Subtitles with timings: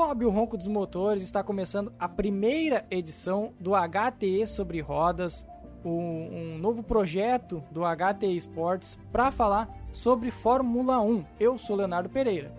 [0.00, 5.46] Sobe o ronco dos motores, está começando a primeira edição do HTE sobre rodas,
[5.84, 11.22] um, um novo projeto do HTE Sports para falar sobre Fórmula 1.
[11.38, 12.50] Eu sou Leonardo Pereira.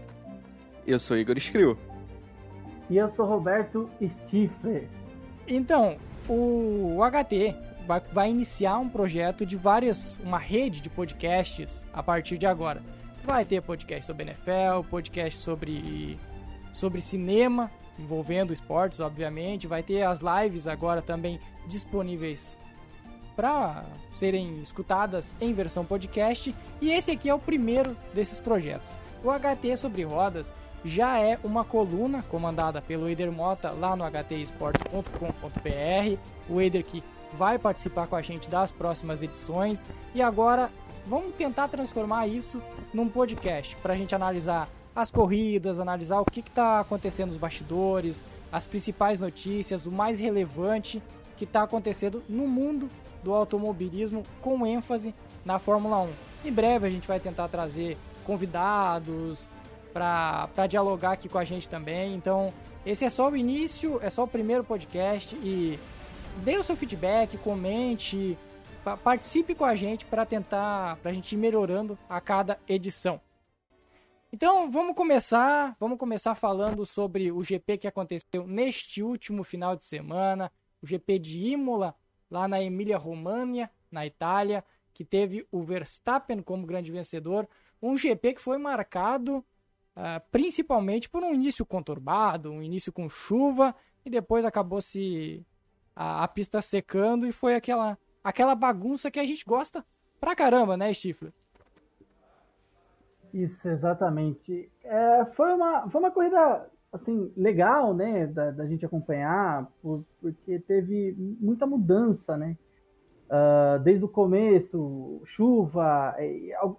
[0.85, 1.76] Eu sou Igor Escrio.
[2.88, 4.88] E eu sou Roberto Stifler.
[5.48, 5.98] Então,
[6.30, 7.55] o HT
[7.88, 12.84] vai, vai iniciar um projeto de várias, uma rede de podcasts a partir de agora.
[13.23, 16.20] Vai ter podcast sobre NFL, podcast sobre,
[16.73, 19.67] sobre cinema, envolvendo esportes, obviamente.
[19.67, 22.57] Vai ter as lives agora também disponíveis
[23.35, 26.53] para serem escutadas em versão podcast.
[26.81, 28.95] E esse aqui é o primeiro desses projetos.
[29.23, 30.52] O HT sobre rodas
[30.84, 36.18] já é uma coluna comandada pelo Eder Mota lá no htesports.com.br.
[36.49, 37.03] O Eder que
[37.34, 39.85] vai participar com a gente das próximas edições.
[40.13, 40.70] E agora
[41.07, 42.62] vamos tentar transformar isso
[42.93, 48.21] num podcast para a gente analisar as corridas, analisar o que está acontecendo nos bastidores,
[48.51, 51.01] as principais notícias, o mais relevante
[51.37, 52.89] que está acontecendo no mundo
[53.23, 55.13] do automobilismo, com ênfase
[55.45, 56.09] na Fórmula 1.
[56.45, 59.49] Em breve a gente vai tentar trazer convidados
[59.93, 62.13] para dialogar aqui com a gente também.
[62.15, 62.53] Então,
[62.85, 65.79] esse é só o início, é só o primeiro podcast e
[66.44, 68.38] dê o seu feedback, comente,
[69.03, 73.19] participe com a gente para tentar, para a gente ir melhorando a cada edição.
[74.34, 79.84] Então vamos começar, vamos começar falando sobre o GP que aconteceu neste último final de
[79.84, 80.50] semana,
[80.81, 81.94] o GP de Imola,
[82.29, 84.63] lá na Emília-Romagna, na Itália,
[84.94, 87.46] que teve o Verstappen como grande vencedor,
[87.81, 89.40] um GP que foi marcado
[89.97, 93.75] uh, principalmente por um início conturbado, um início com chuva
[94.06, 95.46] e depois acabou se
[95.94, 99.86] a, a pista secando e foi aquela aquela bagunça que a gente gosta
[100.22, 101.34] pra caramba, né, Stifler?
[103.34, 104.69] Isso, exatamente.
[104.84, 110.59] É, foi, uma, foi uma corrida assim legal, né, da, da gente acompanhar, por, porque
[110.59, 112.58] teve muita mudança, né?
[113.30, 116.14] Uh, desde o começo, chuva,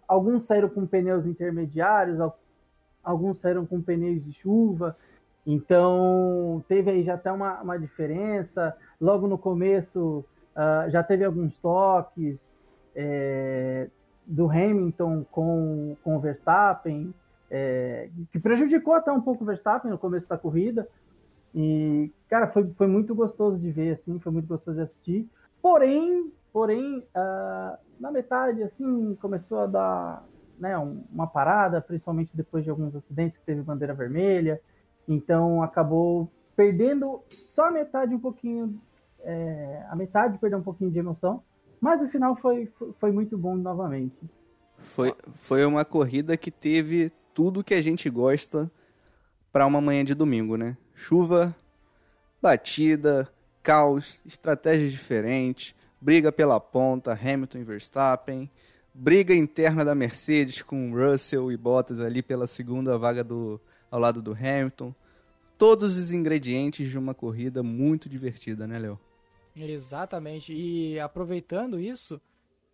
[0.07, 2.19] alguns saíram com pneus intermediários,
[3.03, 4.95] alguns saíram com pneus de chuva,
[5.47, 8.77] então teve aí já até uma, uma diferença.
[9.01, 12.39] Logo no começo Uh, já teve alguns toques
[12.95, 13.89] é,
[14.27, 17.13] do Hamilton com, com o Verstappen,
[17.51, 20.89] é, que prejudicou até um pouco o Verstappen no começo da corrida.
[21.55, 25.29] E, cara, foi, foi muito gostoso de ver, assim, foi muito gostoso de assistir.
[25.61, 30.25] Porém, porém, uh, na metade, assim, começou a dar
[30.59, 34.61] né, um, uma parada, principalmente depois de alguns acidentes que teve bandeira vermelha.
[35.07, 38.81] Então, acabou perdendo só a metade um pouquinho
[39.25, 41.43] é, a metade perdeu um pouquinho de emoção,
[41.83, 42.71] mas o final foi,
[43.01, 44.17] foi muito bom novamente.
[44.79, 48.71] Foi, foi uma corrida que teve tudo que a gente gosta
[49.53, 50.77] para uma manhã de domingo, né?
[50.95, 51.53] Chuva,
[52.41, 53.29] batida,
[53.65, 58.49] caos, estratégias diferentes, briga pela ponta, Hamilton e Verstappen,
[58.95, 63.61] briga interna da Mercedes com Russell e Bottas ali pela segunda vaga do,
[63.91, 64.95] ao lado do Hamilton.
[65.59, 69.01] Todos os ingredientes de uma corrida muito divertida, né, Léo?
[69.55, 70.53] Exatamente.
[70.53, 72.21] E aproveitando isso,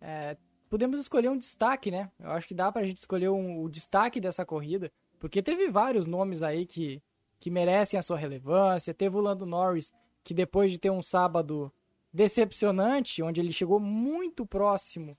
[0.01, 0.37] é,
[0.69, 2.11] podemos escolher um destaque, né?
[2.19, 6.05] Eu acho que dá pra gente escolher um, o destaque dessa corrida, porque teve vários
[6.05, 7.01] nomes aí que,
[7.39, 8.93] que merecem a sua relevância.
[8.93, 9.91] Teve o Lando Norris,
[10.23, 11.71] que depois de ter um sábado
[12.13, 15.11] decepcionante, onde ele chegou muito próximo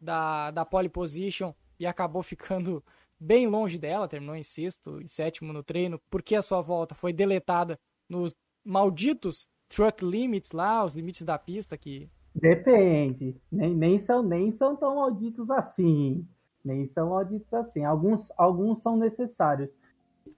[0.00, 2.82] da, da pole position e acabou ficando
[3.20, 7.12] bem longe dela, terminou em sexto e sétimo no treino, porque a sua volta foi
[7.12, 12.10] deletada nos malditos truck limits lá, os limites da pista que.
[12.34, 13.36] Depende.
[13.50, 16.26] Nem, nem, são, nem são tão malditos assim.
[16.64, 17.84] Nem são malditos assim.
[17.84, 19.70] Alguns, alguns são necessários,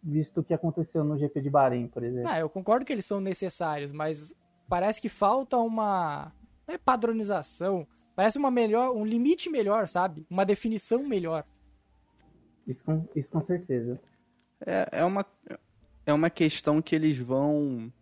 [0.03, 2.31] visto o que aconteceu no GP de Bahrein, por exemplo.
[2.31, 4.35] Ah, eu concordo que eles são necessários, mas
[4.69, 6.33] parece que falta uma
[6.67, 7.87] é padronização.
[8.15, 10.27] Parece uma melhor, um limite melhor, sabe?
[10.31, 11.45] Uma definição melhor.
[12.67, 14.01] Isso com, isso com certeza.
[14.65, 15.27] É, é, uma,
[16.07, 17.93] é uma questão que eles vão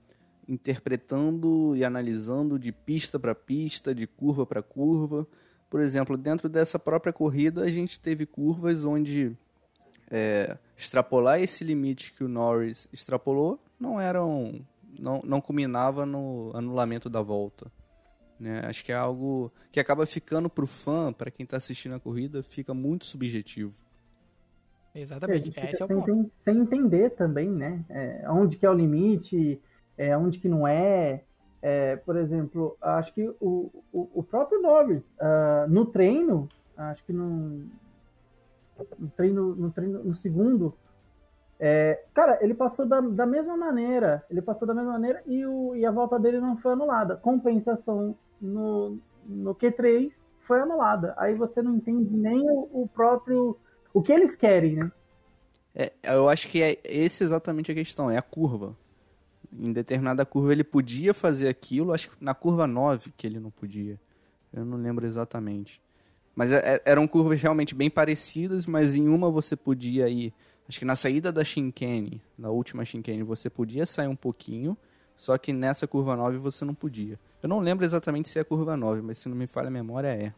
[0.48, 5.26] interpretando e analisando de pista para pista, de curva para curva.
[5.68, 9.36] Por exemplo, dentro dessa própria corrida, a gente teve curvas onde
[10.10, 14.64] é, extrapolar esse limite que o Norris extrapolou não eram
[14.98, 17.70] não, não culminava no anulamento da volta.
[18.40, 18.62] Né?
[18.64, 22.00] Acho que é algo que acaba ficando para o fã, para quem está assistindo a
[22.00, 23.80] corrida, fica muito subjetivo.
[24.94, 26.30] Exatamente, é, esse é o ponto.
[26.44, 27.84] Sem entender também, né?
[27.88, 29.60] É, onde que é o limite,
[29.98, 31.22] é, onde que não é.
[31.60, 37.12] é por exemplo, acho que o, o, o próprio Norris, uh, no treino, acho que
[37.12, 37.66] no,
[38.98, 40.74] no, treino, no treino, no segundo,
[41.60, 44.24] É, cara, ele passou da, da mesma maneira.
[44.30, 47.16] Ele passou da mesma maneira e, o, e a volta dele não foi anulada.
[47.16, 48.96] Compensação no,
[49.26, 50.12] no Q3
[50.46, 51.14] foi anulada.
[51.16, 53.56] Aí você não entende nem o, o próprio.
[53.92, 54.92] O que eles querem, né?
[55.74, 58.76] É, eu acho que é esse exatamente a questão, é a curva.
[59.52, 63.50] Em determinada curva ele podia fazer aquilo, acho que na curva 9 que ele não
[63.50, 63.98] podia.
[64.52, 65.80] Eu não lembro exatamente.
[66.34, 70.32] Mas é, é, eram curvas realmente bem parecidas, mas em uma você podia ir.
[70.68, 74.76] Acho que na saída da Shinkane, na última Shinkane, você podia sair um pouquinho,
[75.16, 77.18] só que nessa curva 9 você não podia.
[77.42, 79.70] Eu não lembro exatamente se é a curva 9, mas se não me falha a
[79.70, 80.32] memória, é.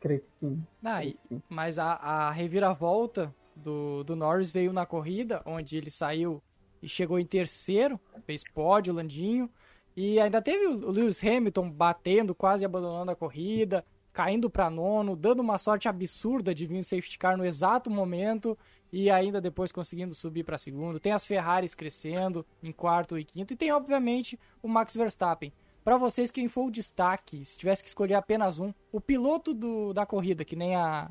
[0.00, 0.64] Creio que sim.
[0.82, 1.16] Ah, e,
[1.48, 6.42] mas a, a reviravolta do, do Norris veio na corrida, onde ele saiu
[6.82, 9.48] e chegou em terceiro, fez pódio, Landinho.
[9.96, 15.40] E ainda teve o Lewis Hamilton batendo, quase abandonando a corrida, caindo para nono, dando
[15.40, 18.58] uma sorte absurda de vir um safety car no exato momento
[18.92, 21.00] e ainda depois conseguindo subir para segundo.
[21.00, 25.52] Tem as Ferraris crescendo em quarto e quinto e tem obviamente o Max Verstappen.
[25.84, 27.44] Para vocês, quem foi o destaque?
[27.44, 31.10] Se tivesse que escolher apenas um, o piloto do, da corrida, que nem a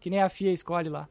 [0.00, 1.08] que nem a FIA escolhe lá.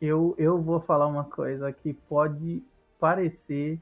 [0.00, 2.62] Eu, eu vou falar uma coisa que pode
[2.98, 3.80] parecer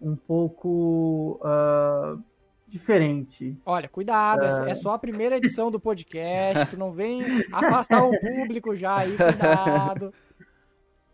[0.00, 2.22] um pouco uh,
[2.68, 3.56] diferente.
[3.64, 4.68] Olha, cuidado, uh...
[4.68, 9.16] é só a primeira edição do podcast, tu não vem afastar o público já aí,
[9.16, 10.12] cuidado.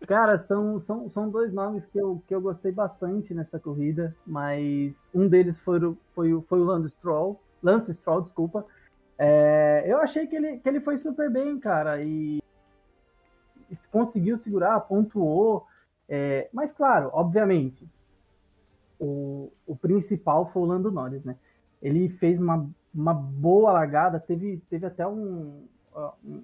[0.07, 4.95] Cara, são, são, são dois nomes que eu, que eu gostei bastante nessa corrida, mas
[5.15, 8.65] um deles foi o, foi o, foi o Lance Stroll, Lance Stroll, desculpa.
[9.19, 12.43] É, eu achei que ele, que ele foi super bem, cara, e,
[13.71, 15.67] e conseguiu segurar, pontuou.
[16.13, 17.89] É, mas, claro, obviamente,
[18.99, 21.37] o, o principal foi o Lando Norris, né?
[21.81, 25.63] Ele fez uma, uma boa largada, teve, teve até um,
[26.25, 26.43] um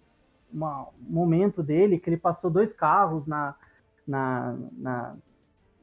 [0.53, 3.55] uma, momento dele que ele passou dois carros na,
[4.07, 5.17] na, na,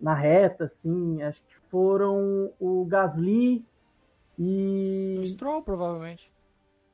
[0.02, 3.66] na reta, assim, acho que foram o Gasly
[4.38, 5.18] e.
[5.20, 6.32] O Stroll, provavelmente.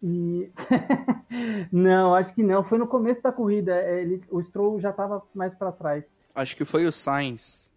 [0.02, 0.50] E...
[1.72, 2.64] não, acho que não.
[2.64, 3.76] Foi no começo da corrida.
[3.82, 6.06] Ele, o Stroll já estava mais para trás.
[6.40, 7.70] Acho que foi o Sainz.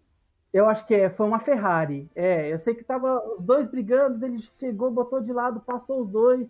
[0.53, 2.09] Eu acho que é, foi uma Ferrari.
[2.15, 6.09] É, eu sei que tava os dois brigando, ele chegou, botou de lado, passou os
[6.09, 6.47] dois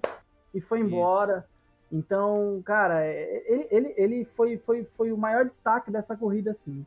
[0.53, 1.39] e foi embora.
[1.39, 1.99] Isso.
[1.99, 6.85] Então, cara, é, ele, ele, ele foi, foi, foi o maior destaque dessa corrida, sim.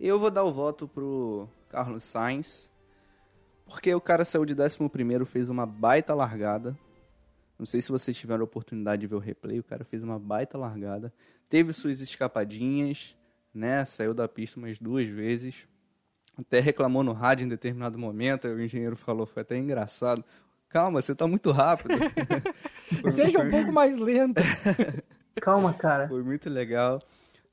[0.00, 2.68] Eu vou dar o voto pro Carlos Sainz,
[3.66, 4.78] porque o cara saiu de 11
[5.26, 6.76] fez uma baita largada.
[7.56, 10.18] Não sei se vocês tiveram a oportunidade de ver o replay, o cara fez uma
[10.18, 11.12] baita largada.
[11.48, 13.14] Teve suas escapadinhas,
[13.56, 13.84] né?
[13.84, 15.66] Saiu da pista umas duas vezes.
[16.36, 20.22] Até reclamou no rádio em determinado momento, o engenheiro falou, foi até engraçado.
[20.68, 21.94] Calma, você tá muito rápido.
[23.08, 24.42] Seja um pouco mais lento.
[25.40, 26.06] Calma, cara.
[26.08, 27.00] Foi muito legal.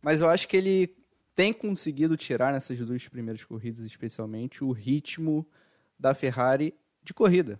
[0.02, 0.94] Mas eu acho que ele
[1.34, 5.48] tem conseguido tirar nessas duas primeiras corridas, especialmente, o ritmo
[5.98, 7.60] da Ferrari de corrida.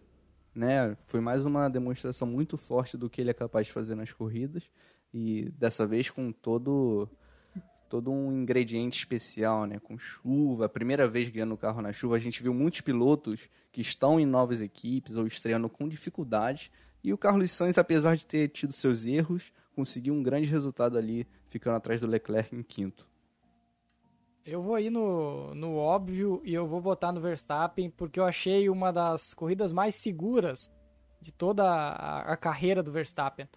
[0.54, 0.98] Né?
[1.08, 4.70] Foi mais uma demonstração muito forte do que ele é capaz de fazer nas corridas.
[5.14, 7.10] E dessa vez com todo
[7.94, 9.78] todo um ingrediente especial, né?
[9.78, 13.82] Com chuva, primeira vez guiando o carro na chuva, a gente viu muitos pilotos que
[13.82, 16.72] estão em novas equipes ou estreando com dificuldade.
[17.04, 21.28] E o Carlos Sainz, apesar de ter tido seus erros, conseguiu um grande resultado ali,
[21.50, 23.08] ficando atrás do Leclerc em quinto.
[24.44, 28.72] Eu vou ir no, no óbvio e eu vou botar no Verstappen, porque eu achei
[28.72, 30.68] uma das corridas mais seguras
[31.22, 33.48] de toda a, a carreira do Verstappen.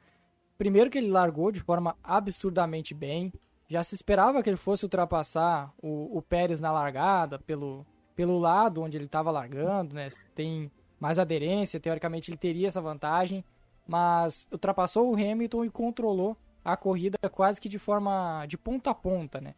[0.58, 3.32] Primeiro que ele largou de forma absurdamente bem,
[3.68, 8.82] já se esperava que ele fosse ultrapassar o, o Pérez na largada, pelo, pelo lado
[8.82, 10.08] onde ele estava largando, né?
[10.34, 10.70] Tem
[11.00, 13.44] mais aderência, teoricamente ele teria essa vantagem,
[13.86, 18.94] mas ultrapassou o Hamilton e controlou a corrida quase que de forma de ponta a
[18.94, 19.54] ponta, né?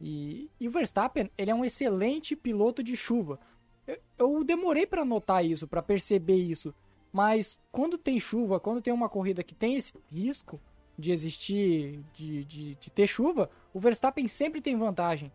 [0.00, 3.38] E, e o Verstappen, ele é um excelente piloto de chuva.
[3.86, 6.74] Eu, eu demorei para notar isso, para perceber isso,
[7.12, 10.60] mas quando tem chuva, quando tem uma corrida que tem esse risco,
[10.98, 15.30] de existir, de, de, de ter chuva, o Verstappen sempre tem vantagem.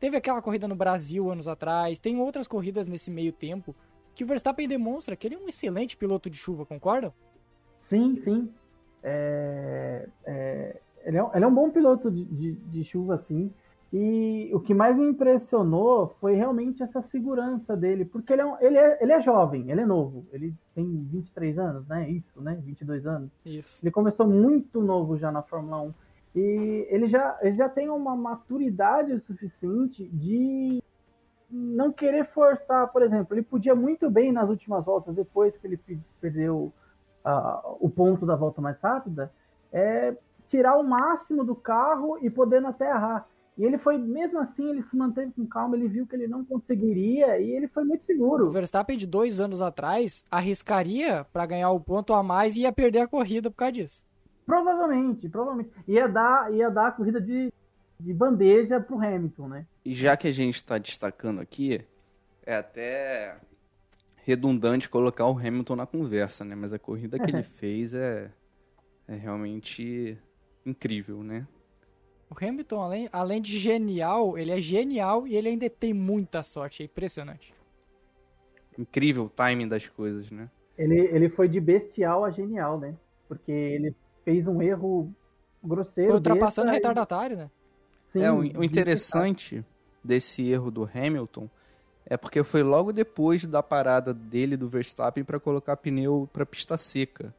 [0.00, 3.74] Teve aquela corrida no Brasil anos atrás, tem outras corridas nesse meio tempo
[4.14, 7.12] que o Verstappen demonstra que ele é um excelente piloto de chuva, concorda?
[7.80, 8.52] Sim, sim.
[9.02, 13.52] É, é, ele, é, ele, é, um bom piloto de, de, de chuva, sim.
[13.96, 18.60] E o que mais me impressionou foi realmente essa segurança dele, porque ele é, um,
[18.60, 22.10] ele é, ele é jovem, ele é novo, ele tem 23 anos, né?
[22.10, 22.58] Isso, né?
[22.60, 23.30] 22 anos.
[23.46, 23.78] Isso.
[23.80, 25.94] Ele começou muito novo já na Fórmula 1.
[26.34, 30.82] E ele já, ele já tem uma maturidade suficiente de
[31.48, 35.78] não querer forçar, por exemplo, ele podia muito bem nas últimas voltas, depois que ele
[36.20, 36.72] perdeu
[37.24, 39.32] uh, o ponto da volta mais rápida,
[39.72, 40.16] é,
[40.48, 44.82] tirar o máximo do carro e podendo até errar E ele foi, mesmo assim, ele
[44.82, 48.48] se manteve com calma, ele viu que ele não conseguiria e ele foi muito seguro.
[48.48, 52.72] O Verstappen de dois anos atrás arriscaria para ganhar o ponto a mais e ia
[52.72, 54.04] perder a corrida por causa disso.
[54.44, 55.70] Provavelmente, provavelmente.
[55.86, 57.52] Ia dar, ia dar a corrida de,
[58.00, 59.66] de bandeja pro Hamilton, né?
[59.84, 61.80] E já que a gente está destacando aqui,
[62.44, 63.36] é até
[64.16, 66.56] redundante colocar o Hamilton na conversa, né?
[66.56, 68.30] Mas a corrida que ele fez é,
[69.06, 70.18] é realmente
[70.66, 71.46] incrível, né?
[72.30, 76.82] O Hamilton, além, além de genial, ele é genial e ele ainda tem muita sorte.
[76.82, 77.54] É impressionante.
[78.78, 80.50] Incrível o timing das coisas, né?
[80.76, 82.94] Ele, ele foi de bestial a genial, né?
[83.28, 85.12] Porque ele fez um erro
[85.62, 86.10] grosseiro.
[86.10, 87.50] Foi ultrapassando o retardatário, né?
[88.12, 89.64] Sim, é, o, o interessante
[90.02, 91.48] desse erro do Hamilton
[92.06, 96.76] é porque foi logo depois da parada dele do Verstappen para colocar pneu para pista
[96.76, 97.34] seca.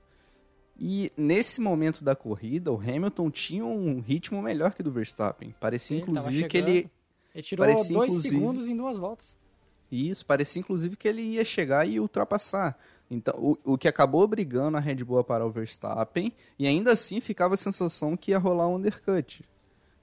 [0.77, 5.55] E nesse momento da corrida, o Hamilton tinha um ritmo melhor que o do Verstappen.
[5.59, 6.91] Parecia Sim, inclusive que ele
[7.33, 9.35] ele tirou parecia, dois segundos em duas voltas.
[9.91, 12.77] Isso, parecia inclusive que ele ia chegar e ultrapassar.
[13.11, 16.93] Então, o, o que acabou obrigando a Red Bull a parar o Verstappen, e ainda
[16.93, 19.43] assim ficava a sensação que ia rolar um undercut.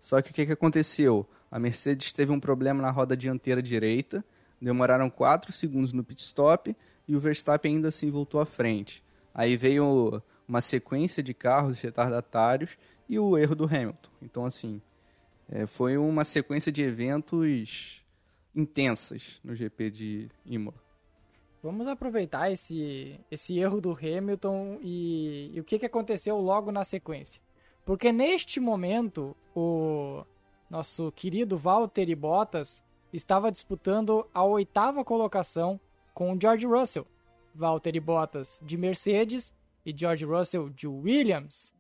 [0.00, 1.26] Só que o que, que aconteceu?
[1.50, 4.25] A Mercedes teve um problema na roda dianteira direita,
[4.61, 6.76] demoraram 4 segundos no pit stop
[7.09, 9.02] e o Verstappen ainda assim voltou à frente.
[9.35, 12.76] Aí veio uma sequência de carros retardatários
[13.09, 14.11] e o erro do Hamilton.
[14.21, 14.82] Então, assim,
[15.49, 18.04] é, foi uma sequência de eventos
[18.54, 20.76] intensas no GP de Imola.
[21.62, 26.85] Vamos aproveitar esse, esse erro do Hamilton e, e o que, que aconteceu logo na
[26.85, 27.40] sequência.
[27.82, 30.23] Porque neste momento, o
[30.68, 35.80] nosso querido Valtteri Bottas estava disputando a oitava colocação
[36.12, 37.06] com o George Russell.
[37.54, 39.50] Valtteri Bottas de Mercedes
[39.85, 41.73] e George Russell de Williams.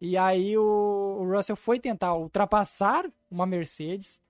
[0.00, 4.20] E aí o, o Russell foi tentar ultrapassar uma Mercedes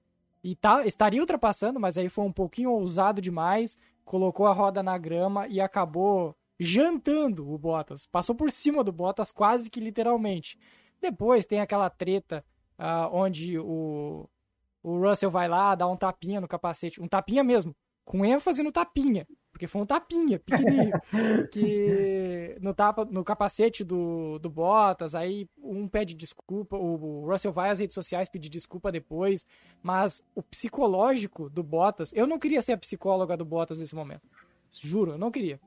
[0.42, 4.96] e tá, estaria ultrapassando, mas aí foi um pouquinho ousado demais colocou a roda na
[4.98, 8.06] grama e acabou jantando o Bottas.
[8.06, 10.58] Passou por cima do Bottas quase que literalmente.
[11.00, 12.44] Depois tem aquela treta
[12.78, 14.28] uh, onde o,
[14.82, 18.70] o Russell vai lá, dá um tapinha no capacete, um tapinha mesmo, com ênfase no
[18.70, 20.92] tapinha, porque foi um tapinha pequenininho,
[21.52, 27.70] que no, tapa, no capacete do, do Bottas, aí um pede desculpa, o, Russell vai
[27.70, 29.46] às redes sociais pedir desculpa depois,
[29.80, 34.22] mas o psicológico do Bottas, eu não queria ser a psicóloga do Bottas nesse momento,
[34.72, 35.60] juro, eu não queria.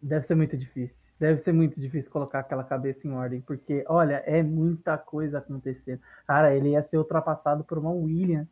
[0.00, 0.96] Deve ser muito difícil.
[1.20, 6.00] Deve ser muito difícil colocar aquela cabeça em ordem, porque, olha, é muita coisa acontecendo.
[6.26, 8.48] Cara, ele ia ser ultrapassado por uma Williams.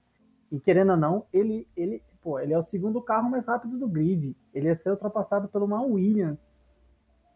[0.50, 3.88] E querendo ou não, ele, ele, pô, ele é o segundo carro mais rápido do
[3.88, 4.36] grid.
[4.54, 6.38] Ele ia ser ultrapassado por uma Williams.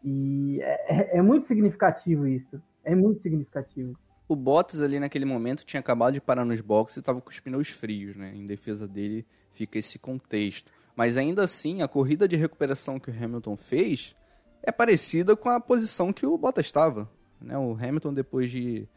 [0.03, 2.61] E é, é, é muito significativo isso.
[2.83, 3.97] É muito significativo.
[4.27, 7.39] O Bottas ali naquele momento tinha acabado de parar nos boxes e estava com os
[7.39, 8.33] pneus frios, né?
[8.35, 10.71] Em defesa dele fica esse contexto.
[10.95, 14.15] Mas ainda assim, a corrida de recuperação que o Hamilton fez
[14.63, 17.09] é parecida com a posição que o Bottas estava.
[17.39, 17.57] Né?
[17.57, 18.87] O Hamilton, depois de,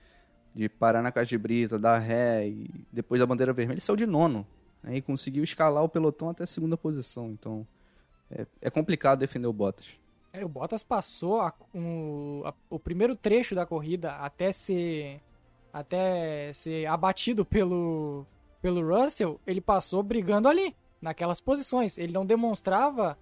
[0.54, 4.06] de parar na caixa de brita, dar ré e depois da bandeira vermelha, saiu de
[4.06, 4.46] nono.
[4.82, 4.96] Né?
[4.96, 7.30] E conseguiu escalar o pelotão até a segunda posição.
[7.30, 7.66] Então,
[8.30, 9.94] é, é complicado defender o Bottas.
[10.32, 15.20] É, o Bottas passou a, um, a, o primeiro trecho da corrida até ser
[15.72, 18.26] até ser abatido pelo
[18.60, 21.96] pelo Russell, ele passou brigando ali, naquelas posições.
[21.96, 23.18] Ele não demonstrava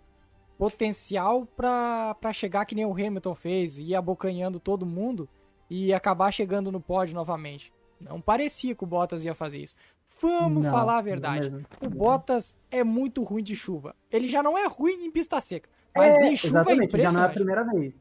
[0.56, 5.28] potencial para chegar que nem o Hamilton fez, ir abocanhando todo mundo
[5.70, 7.72] e acabar chegando no pódio novamente.
[8.00, 9.74] Não parecia que o Bottas ia fazer isso.
[10.20, 11.52] Vamos não, falar a verdade.
[11.80, 13.94] o Bottas é muito ruim de chuva.
[14.10, 17.12] Ele já não é ruim em pista seca, mas é, em chuva é impressionante.
[17.12, 17.94] Já não é a primeira vez.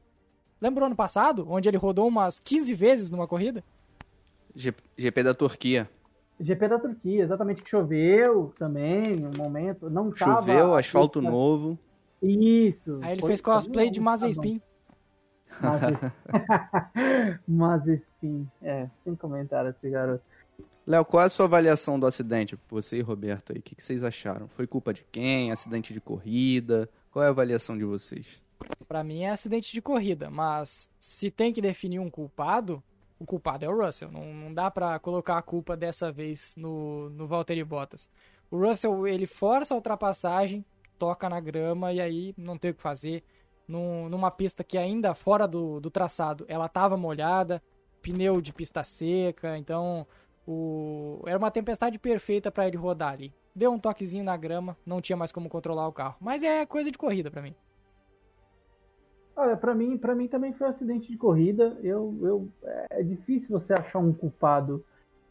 [0.59, 3.63] Lembra o ano passado, onde ele rodou umas 15 vezes numa corrida?
[4.55, 5.87] GP da Turquia.
[6.39, 11.77] GP da Turquia, exatamente, que choveu também, um momento, não Choveu, asfalto novo.
[12.21, 12.99] Isso.
[13.01, 14.61] Aí ele fez cosplay de Mazespin.
[17.47, 18.49] Mazespin.
[18.61, 20.23] É, sem comentário esse garoto.
[20.87, 22.57] Léo, qual é a sua avaliação do acidente?
[22.69, 24.47] Você e Roberto aí, o que, que vocês acharam?
[24.47, 25.51] Foi culpa de quem?
[25.51, 26.89] Acidente de corrida?
[27.11, 28.41] Qual é a avaliação de vocês?
[28.87, 32.81] Para mim é acidente de corrida, mas se tem que definir um culpado,
[33.19, 34.09] o culpado é o Russell.
[34.09, 38.09] Não, não dá para colocar a culpa dessa vez no, no Valtteri Bottas.
[38.49, 40.63] O Russell, ele força a ultrapassagem,
[40.97, 43.25] toca na grama e aí não tem o que fazer.
[43.67, 47.61] Num, numa pista que ainda fora do, do traçado, ela estava molhada,
[48.01, 50.07] pneu de pista seca, então
[50.47, 53.33] o, era uma tempestade perfeita para ele rodar ali.
[53.53, 56.15] Deu um toquezinho na grama, não tinha mais como controlar o carro.
[56.21, 57.53] Mas é coisa de corrida para mim.
[59.35, 61.77] Olha, para mim, para mim também foi um acidente de corrida.
[61.83, 62.47] Eu, eu,
[62.89, 64.83] é difícil você achar um culpado.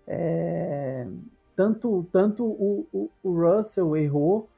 [0.07, 1.07] É,
[1.57, 4.49] tanto, tanto o, o, o Russell errou,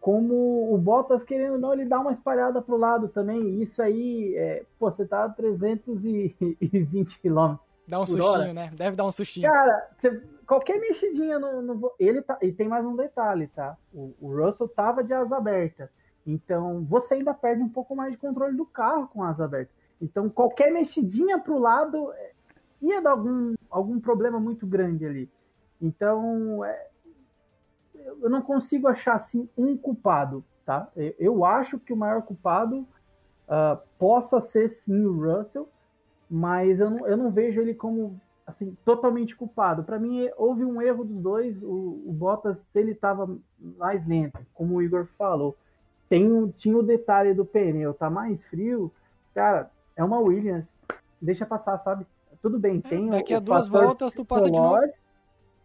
[0.00, 3.60] como o Bottas, querendo não, ele dá uma espalhada pro lado também.
[3.62, 7.56] Isso aí, é, pô, você tá a 320 km.
[7.88, 8.52] Dá um sustinho, hora.
[8.52, 8.70] né?
[8.74, 9.50] Deve dar um sustinho.
[9.50, 9.90] Cara,
[10.46, 12.36] qualquer mexidinha no, no, Ele tá.
[12.42, 13.76] E tem mais um detalhe, tá?
[13.94, 15.90] O, o Russell tava de asa aberta.
[16.26, 19.70] Então, você ainda perde um pouco mais de controle do carro com asa aberta.
[20.00, 22.32] Então, qualquer mexidinha pro lado é,
[22.82, 25.30] ia dar algum, algum problema muito grande ali.
[25.80, 26.88] Então, é,
[27.94, 30.88] eu não consigo achar assim um culpado, tá?
[30.96, 35.68] Eu, eu acho que o maior culpado uh, possa ser sim o Russell,
[36.28, 39.82] mas eu não, eu não vejo ele como assim totalmente culpado.
[39.82, 41.60] Para mim houve um erro dos dois.
[41.62, 43.28] O, o Bottas ele estava
[43.58, 45.56] mais lento, como o Igor falou.
[46.08, 48.92] Tem, tinha o detalhe do pneu, tá mais frio,
[49.34, 49.70] cara.
[49.96, 50.64] É uma Williams,
[51.20, 52.06] deixa passar, sabe?
[52.40, 54.92] Tudo bem, é, tem Daqui o, a duas voltas tu passa de novo.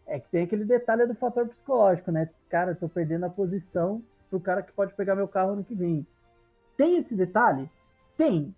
[0.07, 2.29] É que tem aquele detalhe do fator psicológico, né?
[2.49, 6.05] Cara, tô perdendo a posição pro cara que pode pegar meu carro no que vem.
[6.75, 7.69] Tem esse detalhe?
[8.17, 8.53] Tem.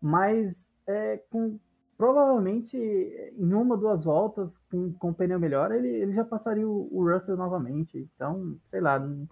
[0.00, 1.58] Mas é, com,
[1.96, 7.08] provavelmente em uma, duas voltas, com, com pneu melhor, ele, ele já passaria o, o
[7.08, 7.98] Russell novamente.
[8.14, 9.28] Então, sei lá, não,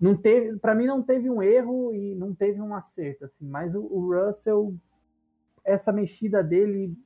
[0.00, 3.74] não teve, para mim não teve um erro e não teve um acerto, assim, mas
[3.74, 4.74] o, o Russell,
[5.64, 6.96] essa mexida dele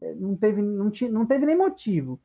[0.00, 2.20] é, não teve, não, tinha, não teve nem motivo.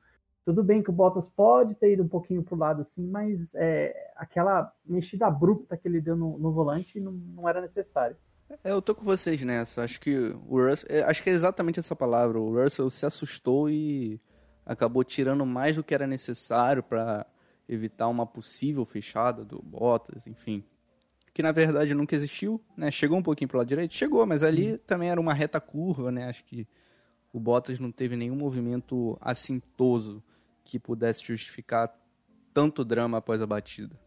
[0.45, 3.39] Tudo bem que o Bottas pode ter ido um pouquinho para o lado, assim, mas
[3.53, 8.17] é, aquela mexida abrupta que ele deu no, no volante não, não era necessário.
[8.63, 9.83] É, eu tô com vocês nessa.
[9.83, 10.15] Acho que
[10.47, 10.87] o Russell.
[10.89, 12.39] É, acho que é exatamente essa palavra.
[12.39, 14.19] O Russell se assustou e
[14.65, 17.25] acabou tirando mais do que era necessário para
[17.67, 20.63] evitar uma possível fechada do Bottas, enfim.
[21.33, 22.91] Que na verdade nunca existiu, né?
[22.91, 26.27] Chegou um pouquinho pro lado direito, chegou, mas ali também era uma reta curva, né?
[26.27, 26.67] Acho que
[27.31, 30.23] o Bottas não teve nenhum movimento assintoso
[30.63, 31.91] que pudesse justificar
[32.53, 33.99] tanto drama após a batida.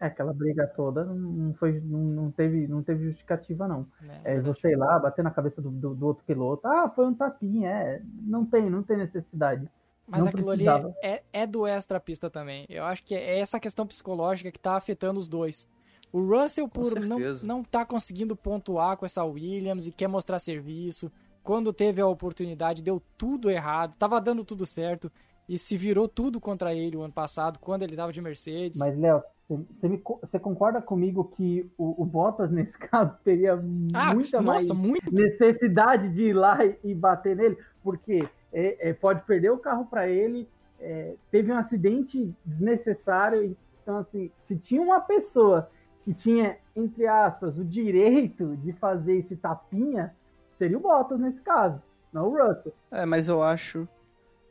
[0.00, 3.86] É, aquela briga toda não, foi, não, não, teve, não teve justificativa, não.
[4.24, 7.06] É, é você ir lá, bater na cabeça do, do, do, outro piloto, ah, foi
[7.06, 9.68] um tapinha, é, não tem, não tem necessidade.
[10.06, 10.88] Mas não aquilo precisava.
[10.88, 12.66] ali é, é do extra pista também.
[12.68, 15.66] Eu acho que é essa questão psicológica que tá afetando os dois.
[16.12, 21.10] O Russell, por não, não tá conseguindo pontuar com essa Williams e quer mostrar serviço.
[21.42, 25.10] Quando teve a oportunidade, deu tudo errado, tava dando tudo certo
[25.48, 28.78] e se virou tudo contra ele o ano passado, quando ele dava de Mercedes.
[28.78, 33.52] Mas, Léo, você, me, você concorda comigo que o, o, Bottas, nesse caso, teria
[33.92, 35.12] ah, muita nossa, mais muito.
[35.12, 37.58] necessidade de ir lá e, e bater nele?
[37.82, 40.48] Porque é, é, pode perder o carro para ele,
[40.80, 43.56] é, teve um acidente desnecessário.
[43.82, 45.68] Então, assim, se tinha uma pessoa
[46.04, 50.14] que tinha, entre aspas, o direito de fazer esse tapinha,
[50.58, 51.80] seria o Bottas nesse caso,
[52.12, 52.72] não o Russell.
[52.90, 53.86] É, mas eu acho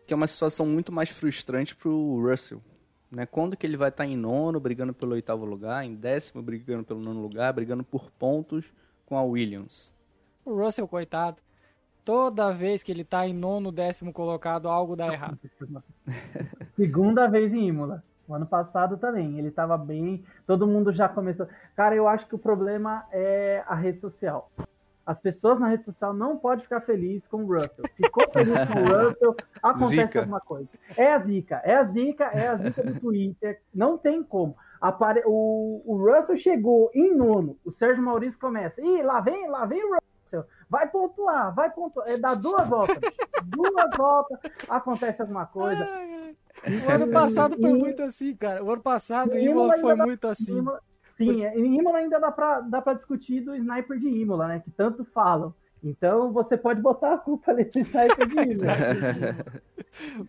[0.06, 2.62] que é uma situação muito mais frustrante pro Russell.
[3.12, 3.26] Né?
[3.26, 6.84] Quando que ele vai estar tá em nono, brigando pelo oitavo lugar, em décimo, brigando
[6.84, 8.74] pelo nono lugar, brigando por pontos
[9.06, 9.94] com a Williams.
[10.44, 11.38] O Russell, coitado.
[12.04, 15.40] Toda vez que ele tá em nono, décimo colocado, algo dá errado.
[16.76, 18.04] Segunda vez em Imola.
[18.28, 19.38] O ano passado também.
[19.38, 20.26] Ele tava bem.
[20.46, 21.48] Todo mundo já começou.
[21.76, 24.50] Cara, eu acho que o problema é a rede social.
[25.06, 27.84] As pessoas na rede social não podem ficar felizes com o Russell.
[27.96, 30.20] Ficou feliz com o Russell, acontece zica.
[30.20, 30.70] alguma coisa.
[30.96, 33.62] É a zica, é a zica, é a zica do Twitter.
[33.74, 34.56] Não tem como.
[34.80, 35.22] Apare...
[35.26, 37.58] O, o Russell chegou em nono.
[37.66, 38.82] O Sérgio Maurício começa.
[38.82, 40.46] Ih, lá vem, lá vem o Russell.
[40.70, 42.08] Vai pontuar, vai pontuar.
[42.08, 42.98] É dar duas voltas.
[43.44, 44.40] duas voltas,
[44.70, 45.86] acontece alguma coisa.
[46.66, 48.64] O ano passado foi muito assim, cara.
[48.64, 50.58] O ano passado, Imola foi muito assim.
[50.58, 50.82] Imola,
[51.18, 54.60] Sim, em Imola ainda dá pra, dá pra discutir do sniper de Imola, né?
[54.60, 55.54] Que tanto falam.
[55.84, 58.74] Então você pode botar a culpa nesse sniper de Imola.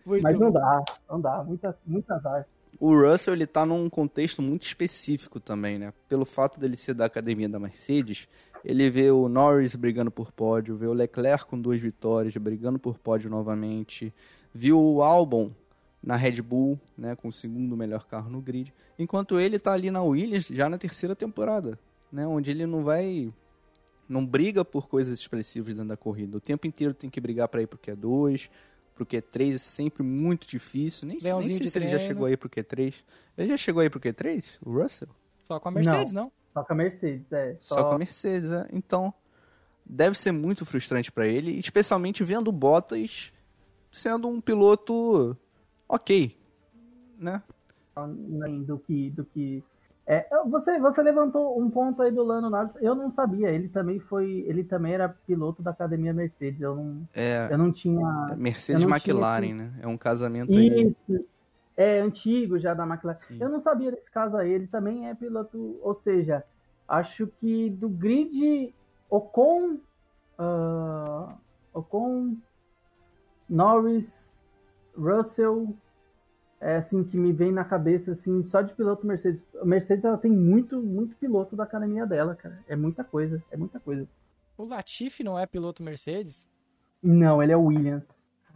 [0.21, 2.45] Mas não dá, não dá, muita, muita azar.
[2.79, 5.93] O Russell ele tá num contexto muito específico também, né?
[6.09, 8.27] Pelo fato dele ser da academia da Mercedes,
[8.63, 12.99] ele vê o Norris brigando por pódio, vê o Leclerc com duas vitórias, brigando por
[12.99, 14.13] pódio novamente,
[14.53, 15.51] viu o Albon
[16.05, 19.89] na Red Bull, né, com o segundo melhor carro no grid, enquanto ele está ali
[19.89, 21.79] na Williams já na terceira temporada,
[22.11, 23.33] né, onde ele não vai
[24.07, 26.37] não briga por coisas expressivas dentro da corrida.
[26.37, 28.51] O tempo inteiro tem que brigar para ir pro Q2,
[28.93, 31.07] pro Q3 é sempre muito difícil.
[31.07, 31.91] Nem, nem sei se treino.
[31.91, 32.93] ele já chegou aí pro Q3.
[33.35, 35.09] Ele já chegou aí pro Q3, o Russell?
[35.43, 36.25] Só com a Mercedes, não?
[36.25, 36.31] não?
[36.53, 37.57] Só com a Mercedes, é.
[37.59, 38.67] Só, Só com a Mercedes, é.
[38.71, 39.11] Então,
[39.85, 43.31] deve ser muito frustrante para ele, especialmente vendo o Bottas
[43.91, 45.35] sendo um piloto
[45.87, 46.37] ok,
[47.17, 47.41] né?
[48.65, 49.63] Do que, do que
[50.07, 53.99] é, você, você levantou um ponto aí do Lando Norris, eu não sabia, ele também
[53.99, 58.35] foi, ele também era piloto da Academia Mercedes, eu não, é, eu não tinha...
[58.37, 59.55] Mercedes não McLaren, tinha...
[59.55, 59.73] né?
[59.81, 60.95] É um casamento Isso.
[61.09, 61.25] aí.
[61.75, 63.17] é antigo já da McLaren.
[63.17, 63.37] Sim.
[63.41, 66.43] Eu não sabia desse caso aí, ele também é piloto, ou seja,
[66.87, 68.75] acho que do grid
[69.09, 69.79] Ocon,
[70.37, 71.33] uh,
[71.73, 72.37] Ocon,
[73.49, 74.07] Norris,
[74.97, 75.75] Russell,
[76.59, 79.43] é assim que me vem na cabeça assim, só de piloto Mercedes.
[79.61, 82.63] A Mercedes ela tem muito, muito piloto da academia dela, cara.
[82.67, 84.07] É muita coisa, é muita coisa.
[84.57, 86.47] O Latifi não é piloto Mercedes?
[87.03, 88.07] Não, ele é o Williams.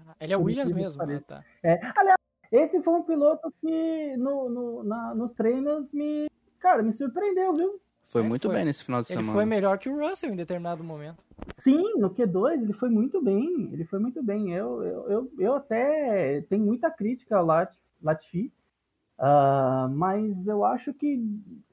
[0.07, 1.25] Ah, ele é o Por Williams mesmo, pareça.
[1.25, 1.43] Tá.
[1.61, 2.17] É, aliás,
[2.51, 6.27] esse foi um piloto que no, no- na- nos treinos me,
[6.59, 7.79] cara, me surpreendeu, viu?
[8.11, 8.55] Foi É, muito foi.
[8.55, 9.33] bem nesse final de Ele semana.
[9.37, 11.23] foi melhor que o Russell em determinado momento.
[11.63, 14.53] Sim, no Q2 ele foi muito bem, ele foi muito bem.
[14.53, 18.51] Eu, eu, eu, eu até tenho muita crítica ao Lat- Latifi,
[19.17, 21.21] ah, mas eu acho que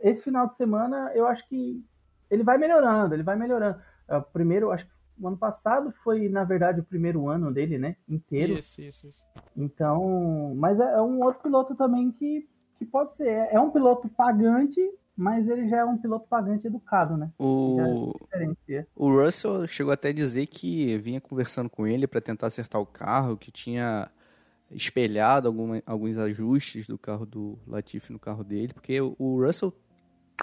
[0.00, 1.82] esse final de semana, eu acho que
[2.30, 3.78] ele vai melhorando, ele vai melhorando.
[4.08, 7.96] Ah, primeiro, acho que o ano passado foi, na verdade, o primeiro ano dele, né,
[8.08, 8.54] inteiro.
[8.54, 9.22] Isso, isso, isso.
[9.56, 12.46] Então, mas é é um outro piloto também que,
[12.78, 13.28] que pode ser.
[13.28, 14.80] É é um piloto pagante,
[15.16, 17.30] mas ele já é um piloto pagante educado, né?
[17.38, 18.86] O, Diferencia.
[18.94, 22.86] o Russell chegou até a dizer que vinha conversando com ele para tentar acertar o
[22.86, 24.10] carro, que tinha
[24.70, 29.72] espelhado alguma- alguns ajustes do carro do Latifi no carro dele, porque o o Russell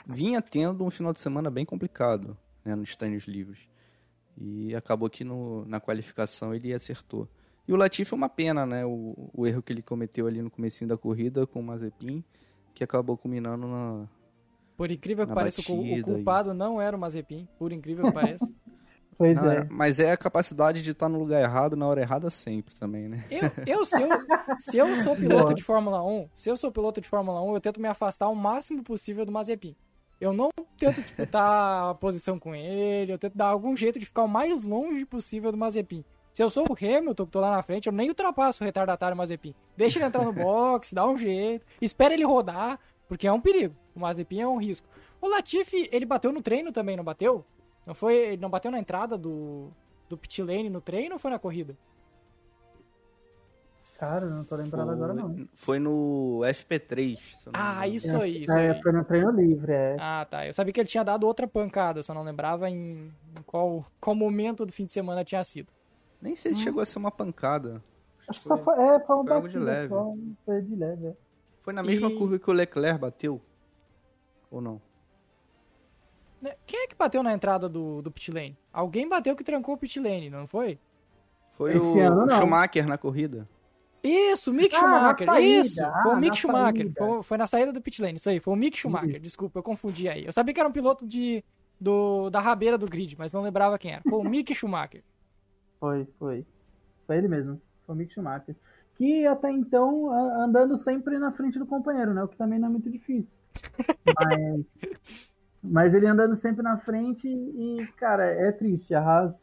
[0.07, 3.59] vinha tendo um final de semana bem complicado né, nos treinos livres.
[4.38, 7.27] E acabou que no- na qualificação ele acertou.
[7.67, 8.86] E o Latifi é uma pena, né?
[8.86, 12.23] O, o erro que ele cometeu ali no comecinho da corrida com o Mazepin,
[12.73, 14.07] que acabou culminando na,
[14.84, 18.46] Por incrível que pareça, o e- culpado não era o Mazepin, por incrível que pareça.
[19.15, 19.58] Pois Não, é.
[19.58, 23.08] é, mas é a capacidade de estar no lugar errado na hora errada sempre também,
[23.08, 23.24] né?
[23.30, 24.10] Eu, eu, se eu,
[24.60, 25.54] se eu sou piloto Boa.
[25.54, 28.36] de Fórmula 1, se eu sou piloto de Fórmula 1, eu tento me afastar o
[28.36, 29.76] máximo possível do Mazepin.
[30.19, 31.43] Eu não tento disputar
[31.91, 35.52] a posição com ele, eu tento dar algum jeito de ficar o mais longe possível
[35.52, 36.04] do Mazepin.
[36.34, 39.15] Se eu sou o Hamilton, que tô lá na frente, eu nem ultrapasso o retardatário
[39.15, 39.54] Mazepin.
[39.78, 43.75] Deixa ele entrar no box, dá um jeito, espera ele rodar, porque é um perigo.
[43.95, 44.87] O Mazepin é um risco.
[45.21, 47.45] O Latifi, ele bateu no treino também, não bateu?
[47.85, 49.69] Não foi, ele não bateu na entrada do,
[50.09, 51.75] do pit lane no treino ou foi na corrida?
[53.99, 55.47] Cara, não tô lembrado agora não.
[55.53, 57.17] Foi no FP3.
[57.17, 59.95] se eu não me Ah, isso aí, isso É, foi no treino livre, é.
[59.99, 60.45] Ah, tá.
[60.45, 63.13] Eu sabia que ele tinha dado outra pancada, só não lembrava em
[63.45, 65.71] qual, qual momento do fim de semana tinha sido.
[66.21, 67.81] Nem sei se chegou a ser uma pancada.
[68.27, 69.89] Acho que só foi, é, foi um foi de leve.
[69.89, 70.13] só,
[70.45, 71.15] Foi de leve, é.
[71.63, 73.41] Foi na mesma E- curva que o Leclerc bateu?
[74.52, 74.82] Ou não?
[76.41, 76.56] Né?
[76.65, 78.58] Quem é que bateu na entrada do, do pit lane?
[78.71, 80.78] Alguém bateu que trancou o pit lane, não foi?
[81.54, 82.38] Foi Esse o, ano, não.
[82.38, 83.47] Schumacher na corrida.
[84.04, 85.47] Isso, o Mick Ah, Schumacher, saída.
[85.60, 85.76] isso.
[85.76, 86.84] Foi Ah, o Mick Schumacher.
[86.88, 86.93] saída.
[87.06, 88.39] Foi, foi na saída do pit lane, isso aí.
[88.41, 89.19] Foi o Mick Schumacher.
[89.19, 90.26] Desculpa, eu confundi aí.
[90.26, 91.41] Eu sabia que era um piloto de,
[91.80, 94.02] do, da rabeira do grid, mas não lembrava quem era.
[94.04, 95.02] Foi o Mick Schumacher.
[95.80, 96.45] Foi, foi.
[97.08, 97.62] Foi ele mesmo.
[97.86, 98.54] Foi o Mick Schumacher.
[98.95, 102.23] Que até então andando sempre na frente do companheiro, né?
[102.23, 103.32] O que também não é muito difícil.
[104.06, 104.65] mas,
[105.63, 108.93] mas ele andando sempre na frente e, cara, é triste.
[108.93, 109.36] A Haas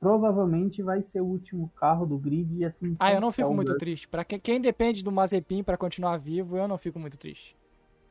[0.00, 2.96] provavelmente vai ser o último carro do grid e assim.
[2.98, 4.08] Ah, eu não é fico muito triste.
[4.08, 7.56] Pra quem, quem depende do Mazepin pra continuar vivo, eu não fico muito triste.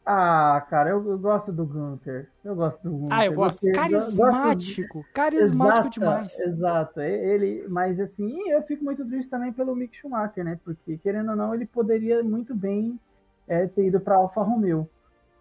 [0.05, 2.29] Ah, cara, eu, eu gosto do Gunther.
[2.43, 3.17] Eu gosto do Gunther.
[3.17, 3.65] Ah, eu gosto.
[3.73, 5.03] Carismático.
[5.13, 6.39] Carismático Exato, demais.
[6.39, 10.59] Exato, ele, mas assim, eu fico muito triste também pelo Mick Schumacher, né?
[10.63, 12.99] Porque querendo ou não, ele poderia muito bem
[13.47, 14.87] é, ter ido para Alfa Romeo.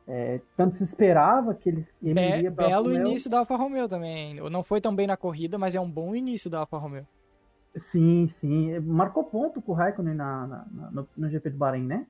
[0.08, 3.08] É, tanto se esperava que ele, ele Be- iria para Alfa belo Romeo.
[3.10, 4.34] início da Alfa Romeo também.
[4.50, 7.06] Não foi tão bem na corrida, mas é um bom início da Alfa Romeo.
[7.76, 8.78] Sim, sim.
[8.80, 12.06] Marcou ponto com o Raikkonen na, na- na- no, no GP do Bahrein, né?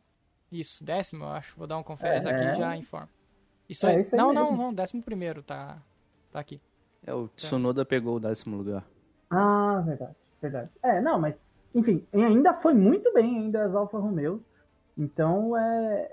[0.54, 1.56] Isso, décimo, eu acho.
[1.56, 2.30] Vou dar um conferes É.
[2.30, 3.08] aqui e já informo.
[3.68, 4.00] Isso É aí.
[4.02, 4.50] isso aí não, mesmo.
[4.50, 5.78] não, não, décimo primeiro, tá,
[6.30, 6.60] tá aqui.
[7.04, 8.84] É, o Tsunoda pegou o décimo lugar.
[9.30, 10.70] Ah, verdade, verdade.
[10.82, 11.34] É, não, mas,
[11.74, 14.42] enfim, e ainda foi muito bem ainda as Alfa Romeo.
[14.96, 16.12] Então, é.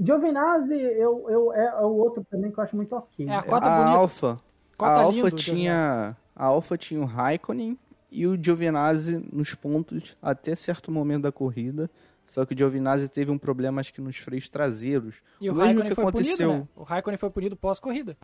[0.00, 3.28] Giovinazzi eu, eu, é, é o outro também que eu acho muito ok.
[3.28, 3.98] É a cota a bonita.
[3.98, 4.40] Alfa,
[4.76, 7.76] Cota a Alfa tinha, a Alfa tinha o Raikkonen
[8.08, 11.90] e o Giovinazzi nos pontos até certo momento da corrida.
[12.28, 15.22] Só que o Giovinazzi teve um problema, acho que nos freios traseiros.
[15.40, 16.48] E o, o mesmo Raikkonen que foi aconteceu.
[16.48, 16.68] punido, né?
[16.76, 18.16] O Raikkonen foi punido pós-corrida.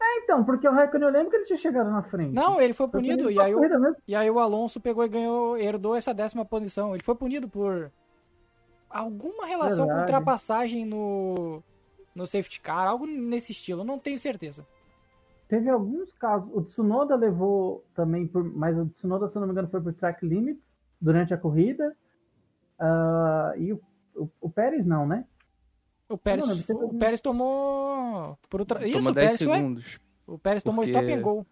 [0.00, 2.32] É, então, porque o Raikkonen eu lembro que ele tinha chegado na frente.
[2.32, 3.60] Não, ele foi Foi punido, e aí, o,
[4.06, 6.94] e aí o Alonso pegou e ganhou, herdou essa décima posição.
[6.94, 7.90] Ele foi punido por
[8.88, 10.12] alguma relação com Verdade.
[10.12, 11.62] ultrapassagem no,
[12.14, 14.64] no safety car, algo nesse estilo, eu não tenho certeza.
[15.48, 16.54] Teve alguns casos.
[16.54, 18.44] O Tsunoda levou também por.
[18.44, 21.96] Mas o Tsunoda, se eu não me engano, foi por track limits durante a corrida.
[22.78, 23.80] Ah, e o,
[24.14, 25.24] o, o Pérez não, né?
[26.08, 28.38] O Pérez, Não, não, você- o Pérez tomou.
[28.48, 28.86] Por ultra...
[28.86, 29.56] Isso, Tomou o 10 Pérez foi.
[29.56, 30.00] segundos.
[30.26, 31.46] O Pérez tomou Porque- stop and go.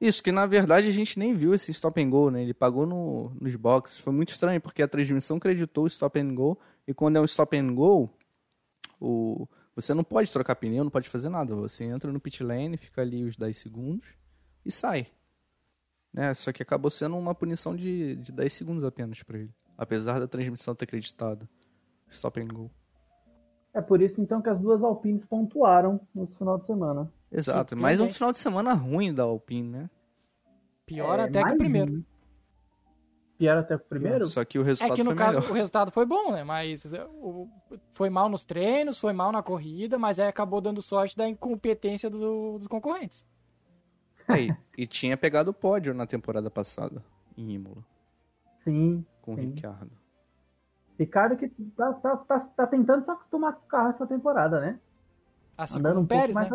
[0.00, 2.42] Isso, que na verdade a gente nem viu esse stop and go, né?
[2.42, 3.98] Ele pagou no, nos boxes.
[3.98, 7.24] Foi muito estranho, porque a transmissão acreditou o stop and go, e quando é um
[7.24, 8.10] stop and go,
[9.00, 11.54] o, você não pode trocar pneu, não pode fazer nada.
[11.54, 14.14] Você entra no pit lane, fica ali os 10 segundos
[14.66, 15.06] e sai.
[16.12, 16.34] Né?
[16.34, 19.50] Só que acabou sendo uma punição de, de 10 segundos apenas para ele.
[19.76, 21.48] Apesar da transmissão ter acreditado.
[22.10, 22.70] Stop and go.
[23.72, 27.12] É por isso então que as duas Alpines pontuaram no final de semana.
[27.30, 29.90] Exato, mais um final de semana ruim da Alpine, né?
[30.86, 31.92] Pior é, até que o primeiro.
[31.92, 32.06] Ruim.
[33.36, 34.26] Pior até que o primeiro?
[34.26, 35.50] Só que o resultado É que no caso melhor.
[35.50, 36.44] o resultado foi bom, né?
[36.44, 36.86] Mas
[37.90, 42.08] foi mal nos treinos, foi mal na corrida, mas aí acabou dando sorte da incompetência
[42.08, 43.26] do, dos concorrentes.
[44.28, 47.04] É, e, e tinha pegado o pódio na temporada passada,
[47.36, 47.84] em Imola.
[48.64, 49.04] Sim.
[49.22, 49.40] Com sim.
[49.40, 49.90] o Ricardo.
[50.98, 54.78] Ricardo que tá, tá, tá, tá, tentando se acostumar com o carro essa temporada, né?
[55.56, 56.48] Assim Andando como o um Pérez, né?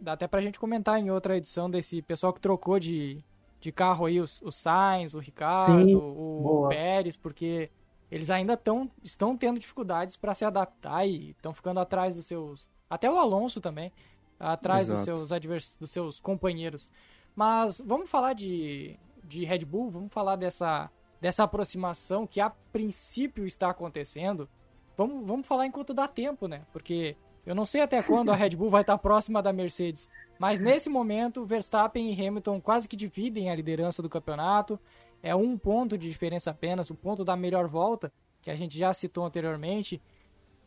[0.00, 3.22] Dá até pra gente comentar em outra edição desse pessoal que trocou de,
[3.60, 7.70] de carro aí, o, o Sainz, o Ricardo, Sim, o, o Pérez, porque
[8.10, 12.68] eles ainda tão, estão tendo dificuldades para se adaptar e estão ficando atrás dos seus.
[12.88, 13.92] Até o Alonso também,
[14.38, 14.96] atrás Exato.
[14.96, 16.88] dos seus advers, dos seus companheiros.
[17.36, 20.90] Mas vamos falar de, de Red Bull, vamos falar dessa,
[21.20, 24.48] dessa aproximação que a princípio está acontecendo.
[24.96, 26.62] Vamos, vamos falar enquanto dá tempo, né?
[26.72, 30.60] Porque eu não sei até quando a Red Bull vai estar próxima da Mercedes, mas
[30.60, 34.78] nesse momento Verstappen e Hamilton quase que dividem a liderança do campeonato.
[35.22, 38.92] É um ponto de diferença apenas, o ponto da melhor volta, que a gente já
[38.92, 40.00] citou anteriormente.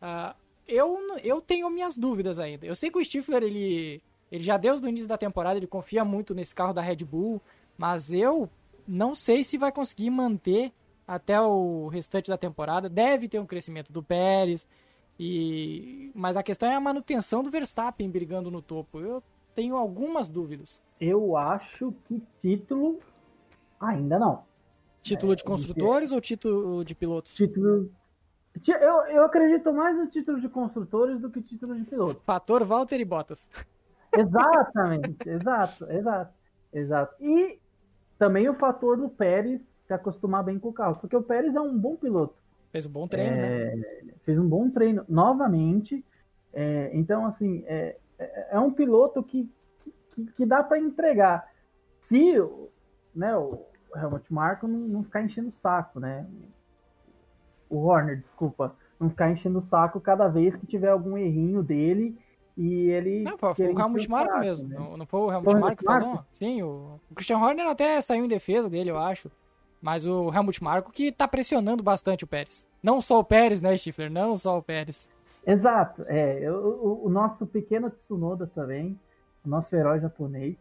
[0.00, 0.34] Uh,
[0.66, 2.64] eu, eu tenho minhas dúvidas ainda.
[2.64, 6.04] Eu sei que o Stifler, ele, ele já desde o início da temporada, ele confia
[6.04, 7.40] muito nesse carro da Red Bull,
[7.76, 8.48] mas eu
[8.86, 10.72] não sei se vai conseguir manter
[11.06, 12.88] até o restante da temporada.
[12.88, 14.66] Deve ter um crescimento do Pérez,
[15.18, 19.00] e, mas a questão é a manutenção do Verstappen brigando no topo.
[19.00, 19.22] Eu
[19.54, 20.82] tenho algumas dúvidas.
[21.00, 22.98] Eu acho que título
[23.80, 24.42] ainda não.
[25.02, 27.34] Título é, de construtores ou título de pilotos?
[27.34, 27.90] Título.
[28.66, 32.22] Eu, eu acredito mais no título de construtores do que título de pilotos.
[32.24, 33.48] Fator Walter e Bottas.
[34.16, 36.34] Exatamente, exato, exato,
[36.72, 37.14] exato.
[37.22, 37.58] E
[38.24, 41.60] também o fator do Pérez se acostumar bem com o carro, porque o Pérez é
[41.60, 42.34] um bom piloto.
[42.72, 43.66] Fez um bom treino, né?
[43.66, 44.14] é, né?
[44.22, 46.02] Fez um bom treino, novamente.
[46.50, 49.46] É, então, assim, é, é, é um piloto que,
[50.12, 51.46] que, que dá para entregar.
[52.08, 52.34] Se
[53.14, 56.26] né, o Helmut Marko não, não ficar enchendo o saco, né?
[57.68, 62.18] O Horner, desculpa, não ficar enchendo o saco cada vez que tiver algum errinho dele
[62.56, 63.22] e ele.
[63.22, 64.68] Não, foi, foi o Helmut Marko mesmo.
[64.68, 64.76] Né?
[64.78, 66.24] Não, não foi o Helmut Marko falou?
[66.32, 69.30] Sim, o, o Christian Horner até saiu em defesa dele, eu acho.
[69.80, 72.66] Mas o Helmut Marko que tá pressionando bastante o Pérez.
[72.82, 74.10] Não só o Pérez, né, Stifler?
[74.10, 75.08] Não só o Pérez.
[75.46, 76.02] Exato.
[76.06, 78.98] É, o, o, nosso pequeno Tsunoda também,
[79.44, 80.56] o nosso herói japonês,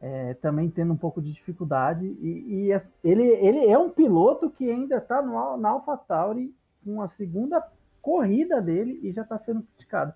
[0.00, 2.06] é, também tendo um pouco de dificuldade.
[2.06, 6.52] E, e, ele, ele é um piloto que ainda está na AlphaTauri
[6.84, 7.64] com a segunda
[8.02, 10.12] corrida dele e já está sendo criticado.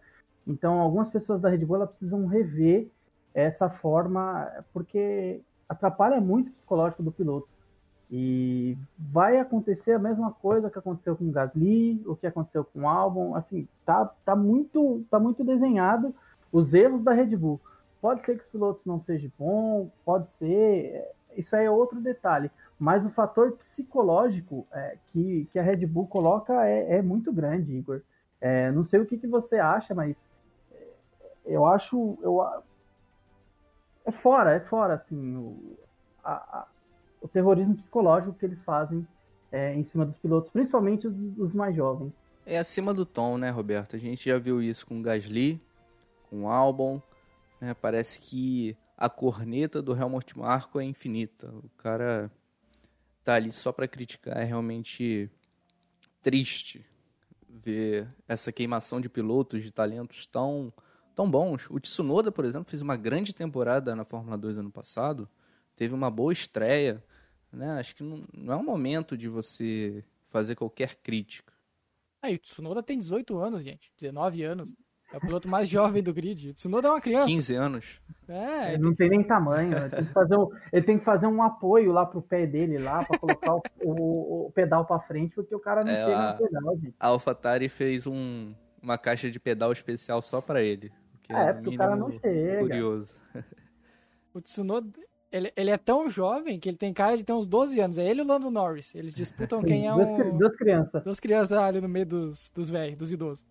[0.51, 2.89] Então, algumas pessoas da Red Bull precisam rever
[3.33, 7.49] essa forma, porque atrapalha muito o psicológico do piloto.
[8.11, 12.81] E vai acontecer a mesma coisa que aconteceu com o Gasly, o que aconteceu com
[12.81, 16.13] o Albon, assim, tá, tá, muito, tá muito desenhado
[16.53, 17.61] os erros da Red Bull.
[18.01, 22.51] Pode ser que os pilotos não sejam bons, pode ser, isso aí é outro detalhe,
[22.77, 27.77] mas o fator psicológico é, que, que a Red Bull coloca é, é muito grande,
[27.77, 28.01] Igor.
[28.41, 30.17] É, não sei o que, que você acha, mas
[31.51, 32.43] eu acho, eu,
[34.05, 35.77] é fora, é fora, assim, o,
[36.25, 36.67] a,
[37.21, 39.07] o terrorismo psicológico que eles fazem
[39.53, 42.13] é, em cima dos pilotos, principalmente os, os, mais jovens.
[42.47, 43.97] É acima do tom, né, Roberto?
[43.97, 45.61] A gente já viu isso com Gasly,
[46.29, 47.03] com o Albon,
[47.61, 47.75] né?
[47.75, 51.49] Parece que a corneta do Helmut Marko é infinita.
[51.49, 52.31] O cara
[53.25, 55.31] tá ali só para criticar, é realmente
[56.23, 56.85] triste
[57.49, 60.73] ver essa queimação de pilotos, de talentos tão,
[61.21, 61.69] tão bons.
[61.69, 65.29] O Tsunoda, por exemplo, fez uma grande temporada na Fórmula 2 ano passado,
[65.77, 67.05] teve uma boa estreia,
[67.53, 67.79] né?
[67.79, 71.53] Acho que não, não é o momento de você fazer qualquer crítica.
[72.23, 73.93] Aí, o Tsunoda tem 18 anos, gente.
[73.99, 74.73] 19 anos.
[75.13, 76.51] É o piloto mais jovem do grid.
[76.51, 77.27] O Tsunoda é uma criança.
[77.27, 78.01] 15 anos.
[78.27, 79.77] É, ele não tem nem tamanho.
[79.77, 82.79] Ele tem que fazer um, ele tem que fazer um apoio lá pro pé dele,
[82.79, 86.15] lá, para colocar o, o, o, pedal para frente, porque o cara não é, tem
[86.15, 86.95] a, pedal, gente.
[86.99, 90.91] A AlphaTauri fez um, uma caixa de pedal especial só para ele.
[91.31, 92.61] Que é, é porque o cara não chega.
[92.61, 93.15] Curioso.
[94.33, 94.89] O Tsunoda,
[95.33, 97.99] ele, ele é tão jovem que ele tem cara de ter uns 12 anos.
[97.99, 98.95] É ele e o Lando Norris.
[98.95, 100.39] Eles disputam quem é um.
[100.39, 101.03] Duas crianças.
[101.03, 103.45] Duas crianças ali no meio dos, dos velhos, dos idosos.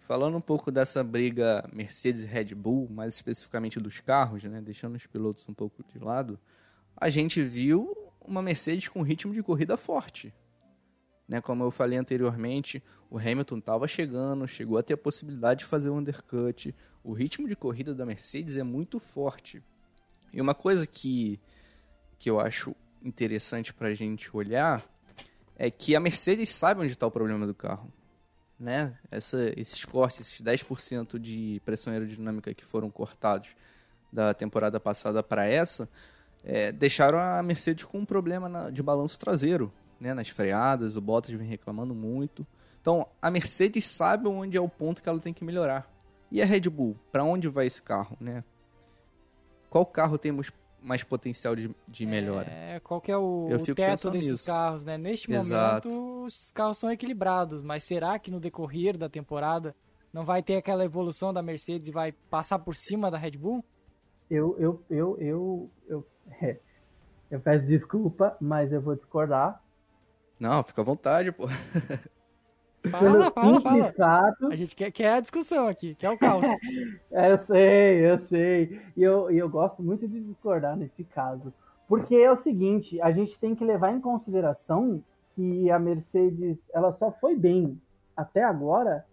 [0.00, 4.60] Falando um pouco dessa briga Mercedes Red Bull, mais especificamente dos carros, né?
[4.60, 6.36] Deixando os pilotos um pouco de lado.
[6.96, 10.34] a gente viu uma Mercedes com ritmo de corrida forte.
[11.28, 11.40] Né?
[11.40, 15.88] Como eu falei anteriormente, o Hamilton estava chegando, chegou a ter a possibilidade de fazer
[15.88, 16.74] o undercut.
[17.04, 19.62] O ritmo de corrida da Mercedes é muito forte.
[20.32, 21.40] E uma coisa que,
[22.18, 24.82] que eu acho interessante para a gente olhar
[25.56, 27.92] é que a Mercedes sabe onde está o problema do carro.
[28.58, 28.96] Né?
[29.10, 33.50] Essa, esses cortes, esses 10% de pressão aerodinâmica que foram cortados
[34.12, 35.88] da temporada passada para essa,
[36.44, 40.14] é, deixaram a Mercedes com um problema na, de balanço traseiro, né?
[40.14, 42.46] nas freadas, o Bottas vem reclamando muito.
[42.80, 45.91] Então, a Mercedes sabe onde é o ponto que ela tem que melhorar.
[46.32, 48.42] E a Red Bull, para onde vai esse carro, né?
[49.68, 52.50] Qual carro temos mais potencial de, de melhora?
[52.50, 54.46] É, qual que é o, o teto desses nisso.
[54.46, 54.96] carros, né?
[54.96, 55.90] Neste Exato.
[55.90, 59.76] momento, os carros são equilibrados, mas será que no decorrer da temporada
[60.10, 63.62] não vai ter aquela evolução da Mercedes e vai passar por cima da Red Bull?
[64.30, 66.06] Eu, eu, eu, eu, eu,
[66.40, 66.56] é,
[67.30, 69.62] eu peço desculpa, mas eu vou discordar.
[70.40, 71.44] Não, fica à vontade, pô.
[72.90, 73.92] Fala, fala, fala.
[73.92, 76.42] Fato, a gente quer, quer a discussão aqui, quer o caos.
[77.12, 78.80] é, eu sei, eu sei.
[78.96, 81.52] E eu, eu gosto muito de discordar nesse caso.
[81.86, 85.02] Porque é o seguinte, a gente tem que levar em consideração
[85.34, 87.80] que a Mercedes ela só foi bem
[88.16, 89.04] até agora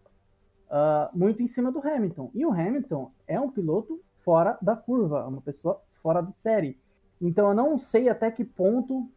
[0.69, 2.31] uh, muito em cima do Hamilton.
[2.33, 6.77] E o Hamilton é um piloto fora da curva, uma pessoa fora de série.
[7.21, 9.09] Então eu não sei até que ponto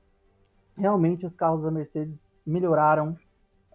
[0.76, 3.16] realmente os carros da Mercedes melhoraram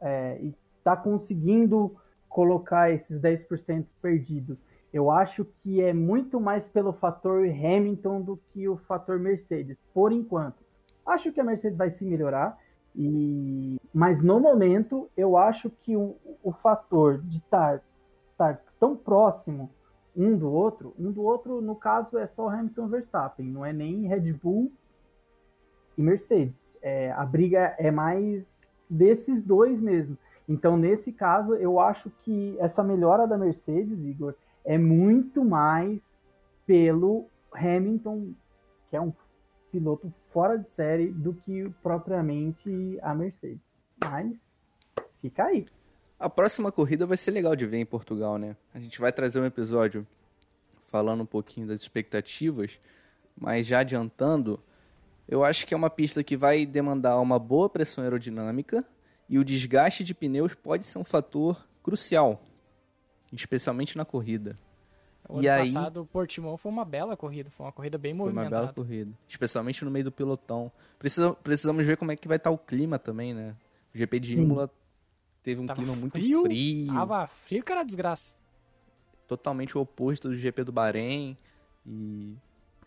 [0.02, 0.54] é, e
[0.88, 1.98] está conseguindo
[2.30, 4.58] colocar esses 10% perdidos.
[4.94, 10.14] Eu acho que é muito mais pelo fator Hamilton do que o fator Mercedes, por
[10.14, 10.64] enquanto.
[11.06, 12.58] Acho que a Mercedes vai se melhorar,
[12.96, 13.78] e...
[13.94, 17.82] mas no momento eu acho que o, o fator de estar,
[18.80, 19.70] tão próximo
[20.16, 24.08] um do outro, um do outro, no caso, é só Hamilton Verstappen, não é nem
[24.08, 24.72] Red Bull
[25.98, 26.66] e Mercedes.
[26.82, 28.46] É, a briga é mais
[28.90, 30.18] desses dois mesmo.
[30.48, 34.34] Então, nesse caso, eu acho que essa melhora da Mercedes, Igor,
[34.64, 36.00] é muito mais
[36.66, 38.34] pelo Hamilton,
[38.90, 39.14] que é um
[39.72, 43.60] piloto fora de série, do que propriamente a Mercedes.
[44.02, 44.34] Mas
[45.22, 45.66] fica aí.
[46.20, 48.56] A próxima corrida vai ser legal de ver em Portugal, né?
[48.74, 50.08] A gente vai trazer um episódio
[50.84, 52.80] falando um pouquinho das expectativas,
[53.40, 54.60] mas já adiantando,
[55.28, 58.84] eu acho que é uma pista que vai demandar uma boa pressão aerodinâmica
[59.30, 62.42] e o desgaste de pneus pode ser um fator crucial,
[63.32, 64.58] especialmente na corrida.
[65.28, 68.14] O e ano aí, passado, o Portimão foi uma bela corrida, foi uma corrida bem
[68.14, 68.50] movimentada.
[68.50, 70.72] Foi uma bela corrida, especialmente no meio do pelotão.
[70.98, 73.54] Precisa, precisamos ver como é que vai estar o clima também, né?
[73.94, 74.72] O GP de Imola
[75.44, 76.88] teve um Tava clima muito frio, frio.
[76.88, 78.34] Tava frio que era desgraça.
[79.28, 81.38] Totalmente o oposto do GP do Bahrein
[81.86, 82.38] e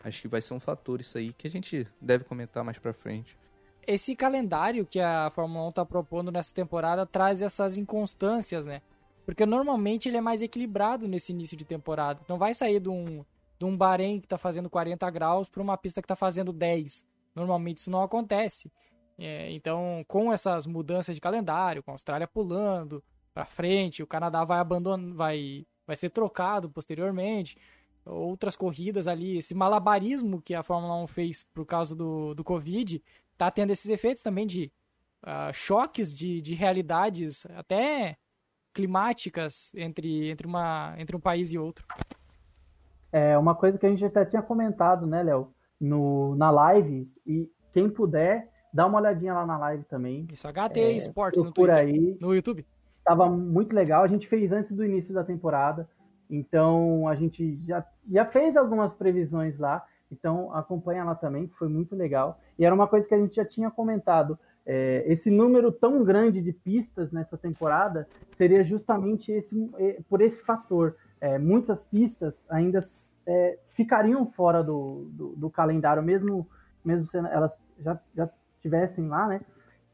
[0.03, 2.93] acho que vai ser um fator isso aí que a gente deve comentar mais pra
[2.93, 3.37] frente
[3.85, 8.81] esse calendário que a Fórmula 1 está propondo nessa temporada traz essas inconstâncias, né?
[9.25, 12.21] Porque normalmente ele é mais equilibrado nesse início de temporada.
[12.27, 13.23] Não vai sair de um,
[13.57, 17.03] de um Bahrein que está fazendo 40 graus para uma pista que está fazendo 10.
[17.35, 18.71] Normalmente isso não acontece.
[19.17, 24.43] É, então, com essas mudanças de calendário, com a Austrália pulando para frente, o Canadá
[24.43, 27.57] vai abandonar, vai, vai ser trocado posteriormente.
[28.03, 33.01] Outras corridas ali, esse malabarismo que a Fórmula 1 fez por causa do, do Covid,
[33.41, 34.71] tá tendo esses efeitos também de
[35.23, 38.15] uh, choques de, de realidades até
[38.71, 41.83] climáticas entre, entre, uma, entre um país e outro.
[43.11, 47.49] É uma coisa que a gente até tinha comentado, né, Léo, no, na live, e
[47.73, 50.27] quem puder, dá uma olhadinha lá na live também.
[50.31, 52.17] Isso, HT é, Sports no Twitter, aí.
[52.21, 52.63] no YouTube.
[53.03, 55.89] Tava muito legal, a gente fez antes do início da temporada,
[56.29, 61.69] então a gente já, já fez algumas previsões lá, então acompanha lá também, que foi
[61.69, 62.39] muito legal.
[62.59, 64.37] E era uma coisa que a gente já tinha comentado.
[64.65, 68.07] É, esse número tão grande de pistas nessa temporada
[68.37, 70.95] seria justamente esse, é, por esse fator.
[71.19, 72.87] É, muitas pistas ainda
[73.25, 76.47] é, ficariam fora do, do, do, calendário, mesmo,
[76.83, 78.29] mesmo se elas já, já
[78.61, 79.41] tivessem lá, né?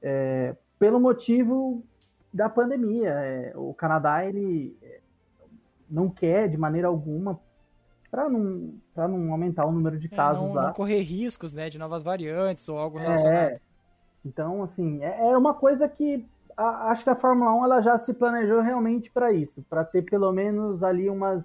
[0.01, 1.83] É, pelo motivo
[2.33, 3.09] da pandemia.
[3.09, 4.75] É, o Canadá ele
[5.89, 7.39] não quer de maneira alguma
[8.17, 10.65] para não, pra não aumentar o número de casos é, não, lá.
[10.67, 13.51] Não correr riscos, né, de novas variantes ou algo relacionado.
[13.51, 13.59] É,
[14.25, 16.25] então, assim, é, é uma coisa que
[16.57, 20.01] a, acho que a Fórmula 1 ela já se planejou realmente para isso, para ter
[20.01, 21.43] pelo menos ali umas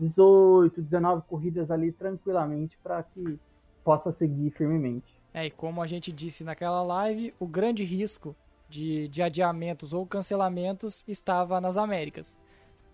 [0.00, 3.38] 18, 19 corridas ali tranquilamente para que
[3.84, 5.14] possa seguir firmemente.
[5.32, 8.34] É, e como a gente disse naquela live, o grande risco
[8.68, 12.34] de, de adiamentos ou cancelamentos estava nas Américas.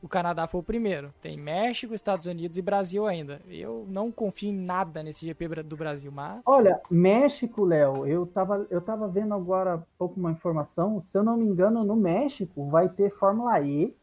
[0.02, 1.12] O Canadá foi o primeiro.
[1.20, 3.40] Tem México, Estados Unidos e Brasil ainda.
[3.48, 6.40] Eu não confio em nada nesse GP do Brasil, mas.
[6.46, 11.00] Olha, México, Léo, eu tava, eu tava vendo agora pouco uma informação.
[11.00, 13.94] Se eu não me engano, no México vai ter Fórmula E.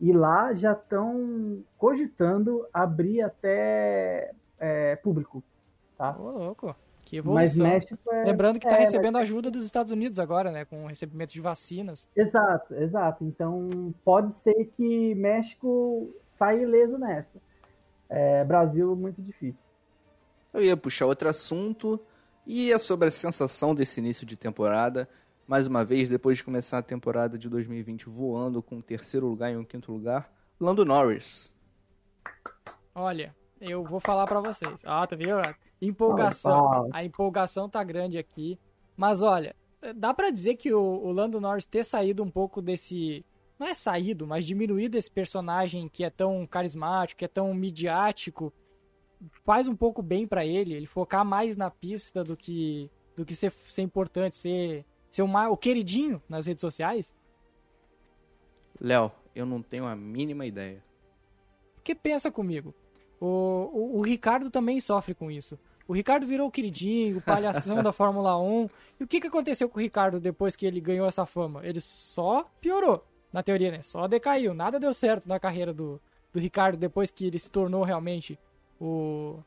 [0.00, 5.42] E lá já estão cogitando abrir até é, público.
[5.98, 6.16] Tá?
[6.18, 6.74] Ô, louco.
[7.10, 7.42] Que evolução.
[7.42, 10.64] Mas México é, Lembrando que está é, recebendo ajuda dos Estados Unidos agora, né?
[10.64, 12.08] Com o recebimento de vacinas.
[12.14, 13.24] Exato, exato.
[13.24, 17.42] Então pode ser que México saia ileso nessa.
[18.08, 19.60] É, Brasil, muito difícil.
[20.54, 21.98] Eu ia puxar outro assunto
[22.46, 25.08] e é sobre a sensação desse início de temporada.
[25.48, 29.50] Mais uma vez, depois de começar a temporada de 2020 voando com um terceiro lugar
[29.50, 31.52] e um quinto lugar, Lando Norris.
[32.94, 34.80] Olha, eu vou falar para vocês.
[34.84, 35.42] Ah, tá vendo?
[35.80, 36.88] Empolgação.
[36.92, 38.58] A empolgação tá grande aqui.
[38.96, 39.54] Mas olha,
[39.96, 43.24] dá para dizer que o, o Lando Norris ter saído um pouco desse.
[43.58, 48.52] Não é saído, mas diminuído esse personagem que é tão carismático, que é tão midiático,
[49.44, 50.74] faz um pouco bem para ele.
[50.74, 55.28] Ele focar mais na pista do que do que ser, ser importante, ser, ser o,
[55.50, 57.12] o queridinho nas redes sociais.
[58.80, 60.82] Léo, eu não tenho a mínima ideia.
[61.74, 62.74] Porque pensa comigo.
[63.20, 65.58] O, o, o, Ricardo também sofre com isso.
[65.90, 68.70] O Ricardo virou o queridinho, o palhação da Fórmula 1.
[69.00, 71.66] E o que, que aconteceu com o Ricardo depois que ele ganhou essa fama?
[71.66, 73.82] Ele só piorou, na teoria, né?
[73.82, 74.54] Só decaiu.
[74.54, 76.00] Nada deu certo na carreira do,
[76.32, 78.38] do Ricardo depois que ele se tornou realmente
[78.80, 79.40] o,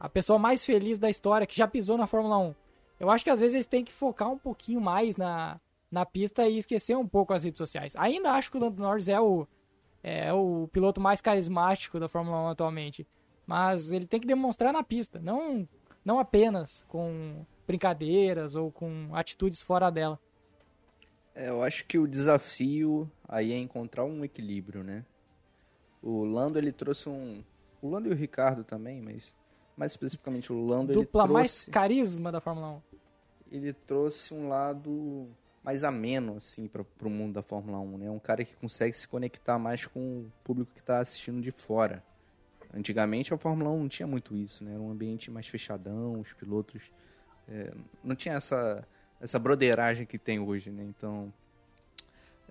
[0.00, 2.54] a pessoa mais feliz da história, que já pisou na Fórmula 1.
[2.98, 5.60] Eu acho que às vezes eles têm que focar um pouquinho mais na,
[5.92, 7.94] na pista e esquecer um pouco as redes sociais.
[7.94, 9.46] Ainda acho que o Lando Norris é o,
[10.02, 13.06] é o piloto mais carismático da Fórmula 1 atualmente.
[13.46, 15.68] Mas ele tem que demonstrar na pista, não,
[16.04, 20.20] não apenas com brincadeiras ou com atitudes fora dela.
[21.34, 25.04] É, eu acho que o desafio aí é encontrar um equilíbrio, né?
[26.02, 27.42] O Lando ele trouxe um,
[27.80, 29.34] o Lando e o Ricardo também, mas
[29.76, 32.82] mais especificamente o Lando Dupla ele trouxe mais carisma da Fórmula 1.
[33.50, 35.28] Ele trouxe um lado
[35.62, 38.10] mais ameno assim para o mundo da Fórmula 1, né?
[38.10, 42.04] Um cara que consegue se conectar mais com o público que está assistindo de fora.
[42.76, 44.72] Antigamente a Fórmula 1 não tinha muito isso, né?
[44.72, 46.82] Era um ambiente mais fechadão, os pilotos
[47.48, 47.72] é,
[48.02, 48.86] não tinha essa
[49.20, 50.84] essa broderagem que tem hoje, né?
[50.84, 51.32] Então,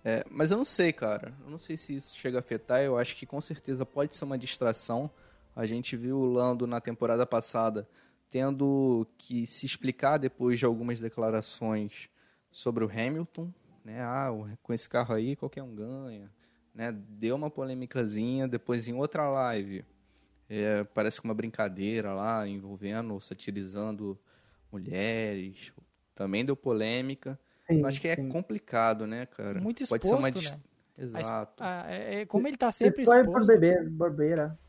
[0.03, 1.33] é, mas eu não sei, cara.
[1.43, 2.81] Eu não sei se isso chega a afetar.
[2.81, 5.09] Eu acho que com certeza pode ser uma distração.
[5.55, 7.87] A gente viu o Lando na temporada passada
[8.29, 12.09] tendo que se explicar depois de algumas declarações
[12.51, 13.53] sobre o Hamilton,
[13.85, 14.01] né?
[14.01, 14.29] Ah,
[14.63, 16.31] com esse carro aí qualquer um ganha,
[16.73, 16.91] né?
[16.91, 19.85] Deu uma polêmicazinha depois em outra live
[20.61, 24.19] é, parece que uma brincadeira lá, envolvendo, satirizando
[24.71, 25.73] mulheres.
[26.13, 27.39] Também deu polêmica.
[27.67, 28.29] Sim, acho que é sim.
[28.29, 29.59] complicado, né, cara?
[29.59, 30.51] Muito exposto, Pode ser uma dist...
[30.51, 30.59] né?
[30.97, 31.63] Exato.
[31.63, 33.47] A, é, é, como ele tá sempre se expõe exposto...
[33.47, 34.59] por bebê, bobeira.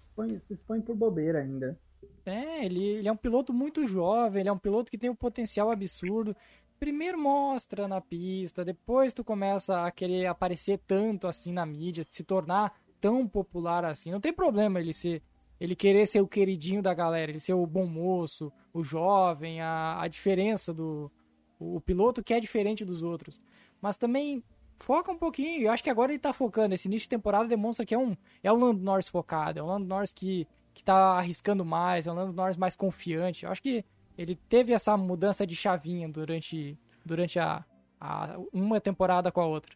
[0.47, 1.79] Se expõe por bobeira ainda.
[2.25, 5.15] É, ele, ele é um piloto muito jovem, ele é um piloto que tem um
[5.15, 6.35] potencial absurdo.
[6.79, 12.25] Primeiro mostra na pista, depois tu começa a querer aparecer tanto assim na mídia, se
[12.25, 14.11] tornar tão popular assim.
[14.11, 15.23] Não tem problema ele ser
[15.61, 20.01] ele querer ser o queridinho da galera, ele ser o bom moço, o jovem, a,
[20.01, 21.11] a diferença do.
[21.59, 23.41] O, o piloto que é diferente dos outros.
[23.81, 24.43] Mas também
[24.79, 25.63] foca um pouquinho.
[25.63, 26.75] Eu acho que agora ele tá focando.
[26.75, 28.17] Esse início de temporada demonstra que é um.
[28.43, 32.11] É o Lando Norris focado, é o Lando Norris que, que tá arriscando mais, é
[32.11, 33.45] o Lando Norris mais confiante.
[33.45, 33.85] Eu acho que
[34.17, 37.65] ele teve essa mudança de chavinha durante, durante a,
[38.01, 39.75] a uma temporada com a outra.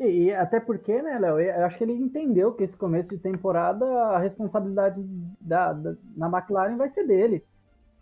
[0.00, 3.18] E, e até porque, né, Léo, eu acho que ele entendeu que esse começo de
[3.18, 5.00] temporada a responsabilidade
[5.40, 7.44] da, da na McLaren vai ser dele.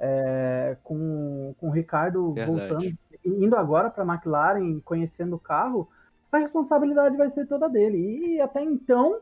[0.00, 2.68] É, com, com o Ricardo Verdade.
[2.68, 5.88] voltando, indo agora para a McLaren, conhecendo o carro,
[6.30, 7.98] a responsabilidade vai ser toda dele.
[7.98, 9.20] E até então,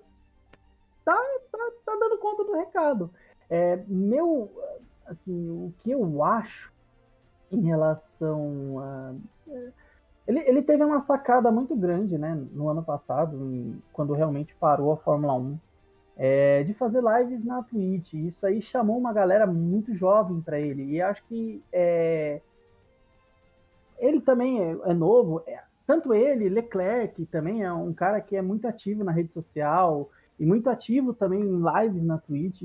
[1.02, 1.16] tá,
[1.50, 3.10] tá, tá dando conta do recado.
[3.48, 4.50] É, meu,
[5.06, 6.70] assim, o que eu acho
[7.50, 9.14] em relação a.
[10.26, 14.92] Ele, ele teve uma sacada muito grande, né, no ano passado, em, quando realmente parou
[14.92, 15.58] a Fórmula 1,
[16.16, 18.14] é, de fazer lives na Twitch.
[18.14, 20.84] Isso aí chamou uma galera muito jovem para ele.
[20.84, 22.40] E acho que é,
[23.98, 25.42] ele também é, é novo.
[25.46, 30.10] É, tanto ele, Leclerc, também é um cara que é muito ativo na rede social
[30.40, 32.64] e muito ativo também em lives na Twitch.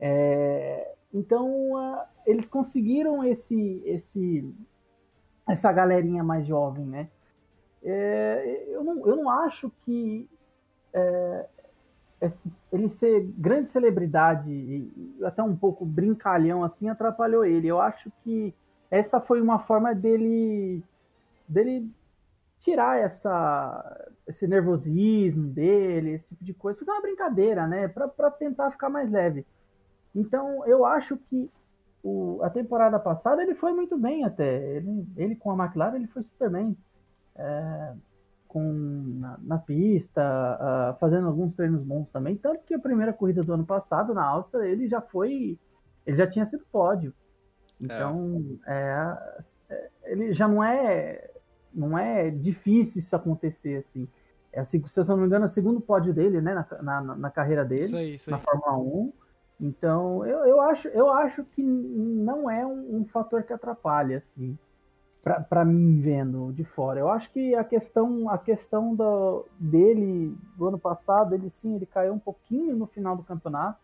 [0.00, 1.72] É, então,
[2.26, 4.44] eles conseguiram esse, esse
[5.48, 7.08] essa galerinha mais jovem, né?
[7.82, 10.28] É, eu, não, eu não acho que
[10.92, 11.46] é,
[12.20, 17.68] esse, ele ser grande celebridade e até um pouco brincalhão assim atrapalhou ele.
[17.68, 18.54] Eu acho que
[18.90, 20.82] essa foi uma forma dele
[21.48, 21.88] dele
[22.58, 27.86] tirar essa, esse nervosismo dele, esse tipo de coisa, fazer uma brincadeira, né?
[27.88, 29.46] Para tentar ficar mais leve.
[30.14, 31.50] Então, eu acho que
[32.06, 34.76] o, a temporada passada ele foi muito bem até.
[34.76, 36.76] Ele, ele com a McLaren ele foi super bem.
[37.34, 37.94] É,
[38.46, 38.62] com,
[39.18, 42.36] na, na pista, uh, fazendo alguns treinos bons também.
[42.36, 45.58] Tanto que a primeira corrida do ano passado, na Áustria, ele já foi.
[46.06, 47.12] Ele já tinha sido pódio.
[47.80, 49.42] Então, é.
[49.68, 51.28] É, ele já não é.
[51.74, 54.08] Não é difícil isso acontecer assim.
[54.52, 57.30] É se eu não me engano, é o segundo pódio dele, né, na, na, na
[57.30, 59.12] carreira dele, isso aí, isso na Fórmula 1.
[59.60, 64.56] Então, eu, eu, acho, eu acho que não é um, um fator que atrapalha, assim,
[65.48, 67.00] para mim vendo de fora.
[67.00, 71.86] Eu acho que a questão, a questão do, dele do ano passado, ele sim, ele
[71.86, 73.80] caiu um pouquinho no final do campeonato,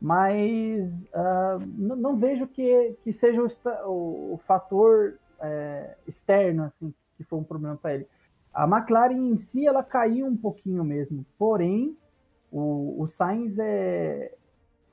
[0.00, 3.48] mas uh, não, não, vejo que, que seja o,
[3.88, 8.06] o, o fator é, externo, assim, que foi um problema para ele.
[8.52, 11.96] A McLaren em si, ela caiu um pouquinho mesmo, porém,
[12.50, 14.34] o, o Sainz é,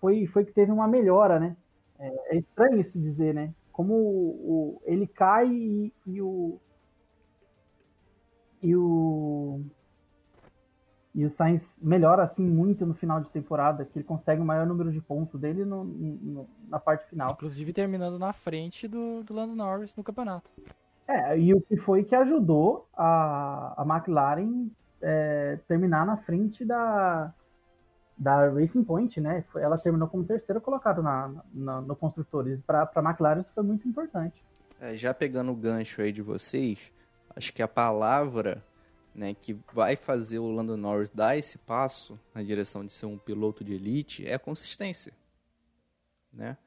[0.03, 1.55] foi, foi que teve uma melhora, né?
[1.97, 3.53] É, é estranho se dizer, né?
[3.71, 6.59] Como o, o ele cai e, e, o
[8.61, 9.61] e o
[11.15, 14.67] e o Sainz melhora assim muito no final de temporada, que ele consegue o maior
[14.67, 17.31] número de pontos dele no, no, na parte final.
[17.31, 20.49] Inclusive terminando na frente do, do Lando Norris no campeonato.
[21.07, 24.67] É, e o que foi que ajudou a, a McLaren
[25.01, 27.33] é, terminar na frente da,
[28.23, 29.43] da Racing Point, né?
[29.55, 32.59] Ela terminou como terceira colocada na, na, no Construtores.
[32.65, 34.41] Para a McLaren isso foi muito importante.
[34.79, 36.79] É, já pegando o gancho aí de vocês,
[37.35, 38.63] acho que a palavra
[39.13, 43.17] né, que vai fazer o Lando Norris dar esse passo na direção de ser um
[43.17, 45.13] piloto de elite é a consistência.
[46.31, 46.57] Né?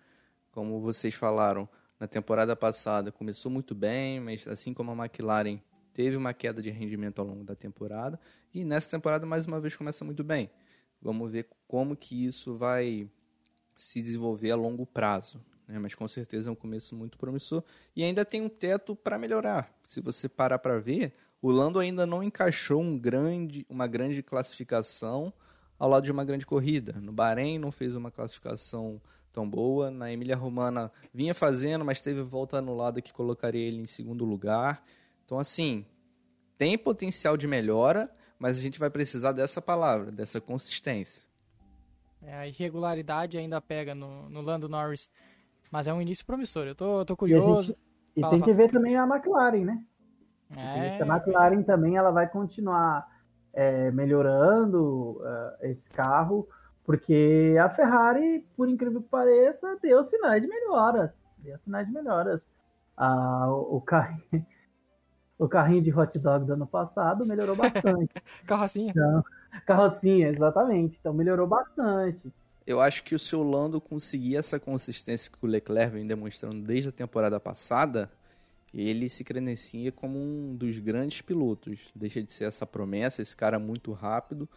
[0.53, 5.59] Como vocês falaram, na temporada passada começou muito bem, mas assim como a McLaren
[5.93, 8.21] teve uma queda de rendimento ao longo da temporada,
[8.53, 10.51] e nessa temporada mais uma vez começa muito bem.
[11.07, 13.09] Vamos ver como que isso vai
[13.77, 15.41] se desenvolver a longo prazo.
[15.69, 15.79] Né?
[15.79, 17.63] Mas com certeza é um começo muito promissor.
[17.95, 19.73] E ainda tem um teto para melhorar.
[19.87, 25.33] Se você parar para ver, o Lando ainda não encaixou um grande, uma grande classificação
[25.79, 26.95] ao lado de uma grande corrida.
[27.01, 29.01] No Bahrein não fez uma classificação
[29.33, 29.93] tão boa.
[29.93, 34.83] Na Emília Romana vinha fazendo, mas teve volta anulada que colocaria ele em segundo lugar.
[35.25, 35.87] Então, assim,
[36.59, 41.23] tem potencial de melhora, mas a gente vai precisar dessa palavra, dessa consistência.
[42.23, 45.11] É, a irregularidade ainda pega no, no Lando Norris,
[45.71, 46.67] mas é um início promissor.
[46.67, 47.73] Eu tô, tô curioso.
[47.73, 47.79] E, gente,
[48.17, 48.43] e tem fala.
[48.43, 49.85] que ver também a McLaren, né?
[50.57, 51.03] É...
[51.03, 53.07] A McLaren também ela vai continuar
[53.53, 56.49] é, melhorando uh, esse carro,
[56.85, 61.11] porque a Ferrari, por incrível que pareça, deu sinais de melhoras.
[61.39, 62.41] Deu sinais de melhoras.
[62.97, 64.21] Ah, o, o carro
[65.39, 68.11] o carrinho de hot dog do ano passado melhorou bastante.
[68.47, 68.91] carrocinha.
[68.91, 69.25] Então,
[69.67, 70.97] carrocinha, exatamente.
[71.01, 72.33] Então melhorou bastante.
[72.67, 76.89] Eu acho que o seu Lando conseguir essa consistência que o Leclerc vem demonstrando desde
[76.89, 78.11] a temporada passada,
[78.75, 81.91] ele se credencia como um dos grandes pilotos.
[81.95, 84.49] Deixa de ser essa promessa, esse cara muito rápido,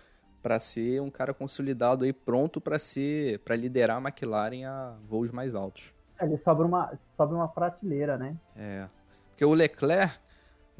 [0.41, 5.29] para ser um cara consolidado aí pronto para ser, para liderar a McLaren a voos
[5.29, 5.93] mais altos.
[6.19, 8.35] É, ele sobe uma, sobe uma prateleira, né?
[8.55, 8.87] É.
[9.29, 10.17] Porque o Leclerc,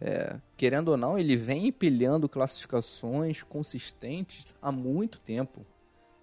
[0.02, 5.66] é, querendo ou não, ele vem empilhando classificações consistentes há muito tempo.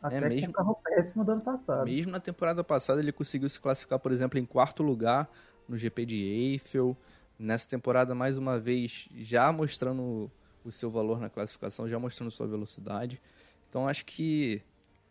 [0.00, 1.84] Até é, mesmo, carro péssimo do ano passado.
[1.84, 5.30] Mesmo na temporada passada ele conseguiu se classificar, por exemplo, em quarto lugar
[5.68, 6.96] no GP de Eiffel.
[7.38, 10.30] Nessa temporada, mais uma vez, já mostrando
[10.64, 13.20] o seu valor na classificação, já mostrando sua velocidade.
[13.68, 14.62] Então acho que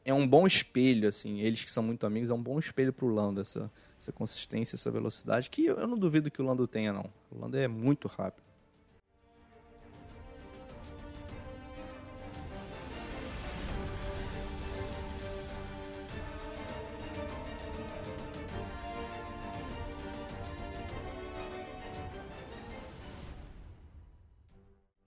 [0.04, 3.06] é um bom espelho, assim, eles que são muito amigos, é um bom espelho para
[3.06, 6.92] o Lando, essa, essa consistência, essa velocidade, que eu não duvido que o Lando tenha,
[6.92, 7.12] não.
[7.32, 8.45] O Lando é muito rápido.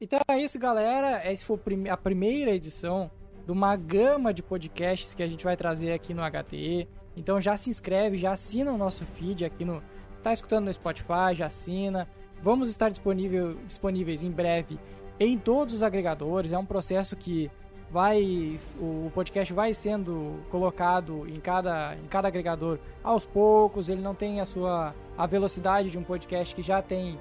[0.09, 1.22] Então é isso, galera.
[1.22, 1.59] Essa foi
[1.90, 3.11] a primeira edição
[3.44, 6.88] de uma gama de podcasts que a gente vai trazer aqui no HTE.
[7.14, 9.82] Então já se inscreve, já assina o nosso feed aqui no.
[10.22, 12.09] Tá escutando no Spotify, já assina.
[12.42, 14.80] Vamos estar disponível, disponíveis em breve
[15.20, 16.52] em todos os agregadores.
[16.52, 17.50] É um processo que
[17.90, 23.90] vai o podcast vai sendo colocado em cada, em cada agregador aos poucos.
[23.90, 27.18] Ele não tem a sua a velocidade de um podcast que já tem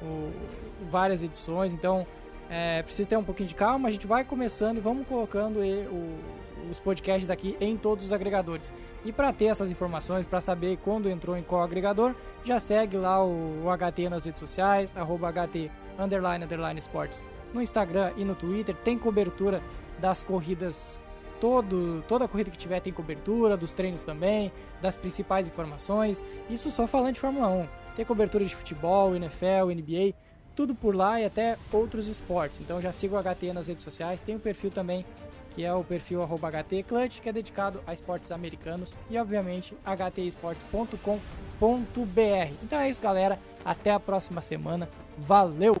[0.00, 0.30] o,
[0.88, 1.72] várias edições.
[1.72, 2.06] Então
[2.48, 6.18] é, precisa ter um pouquinho de calma, a gente vai começando e vamos colocando o,
[6.70, 8.72] os podcasts aqui em todos os agregadores.
[9.04, 13.24] E para ter essas informações, para saber quando entrou em qual agregador, já segue lá
[13.24, 17.22] o, o HT nas redes sociais, arroba HT underline, underline esportes
[17.52, 18.74] no Instagram e no Twitter.
[18.74, 19.62] Tem cobertura
[19.98, 21.02] das corridas
[21.40, 26.22] todo, toda a corrida que tiver tem cobertura, dos treinos também, das principais informações.
[26.50, 27.68] Isso só falando de Fórmula 1.
[27.96, 30.14] Tem cobertura de futebol, NFL, NBA,
[30.58, 32.60] tudo por lá e até outros esportes.
[32.60, 34.20] Então já siga o HT nas redes sociais.
[34.20, 35.06] Tem o perfil também,
[35.54, 42.54] que é o perfil HTClutch, que é dedicado a esportes americanos e, obviamente, htesportes.com.br.
[42.60, 43.38] Então é isso, galera.
[43.64, 44.88] Até a próxima semana.
[45.16, 45.76] Valeu!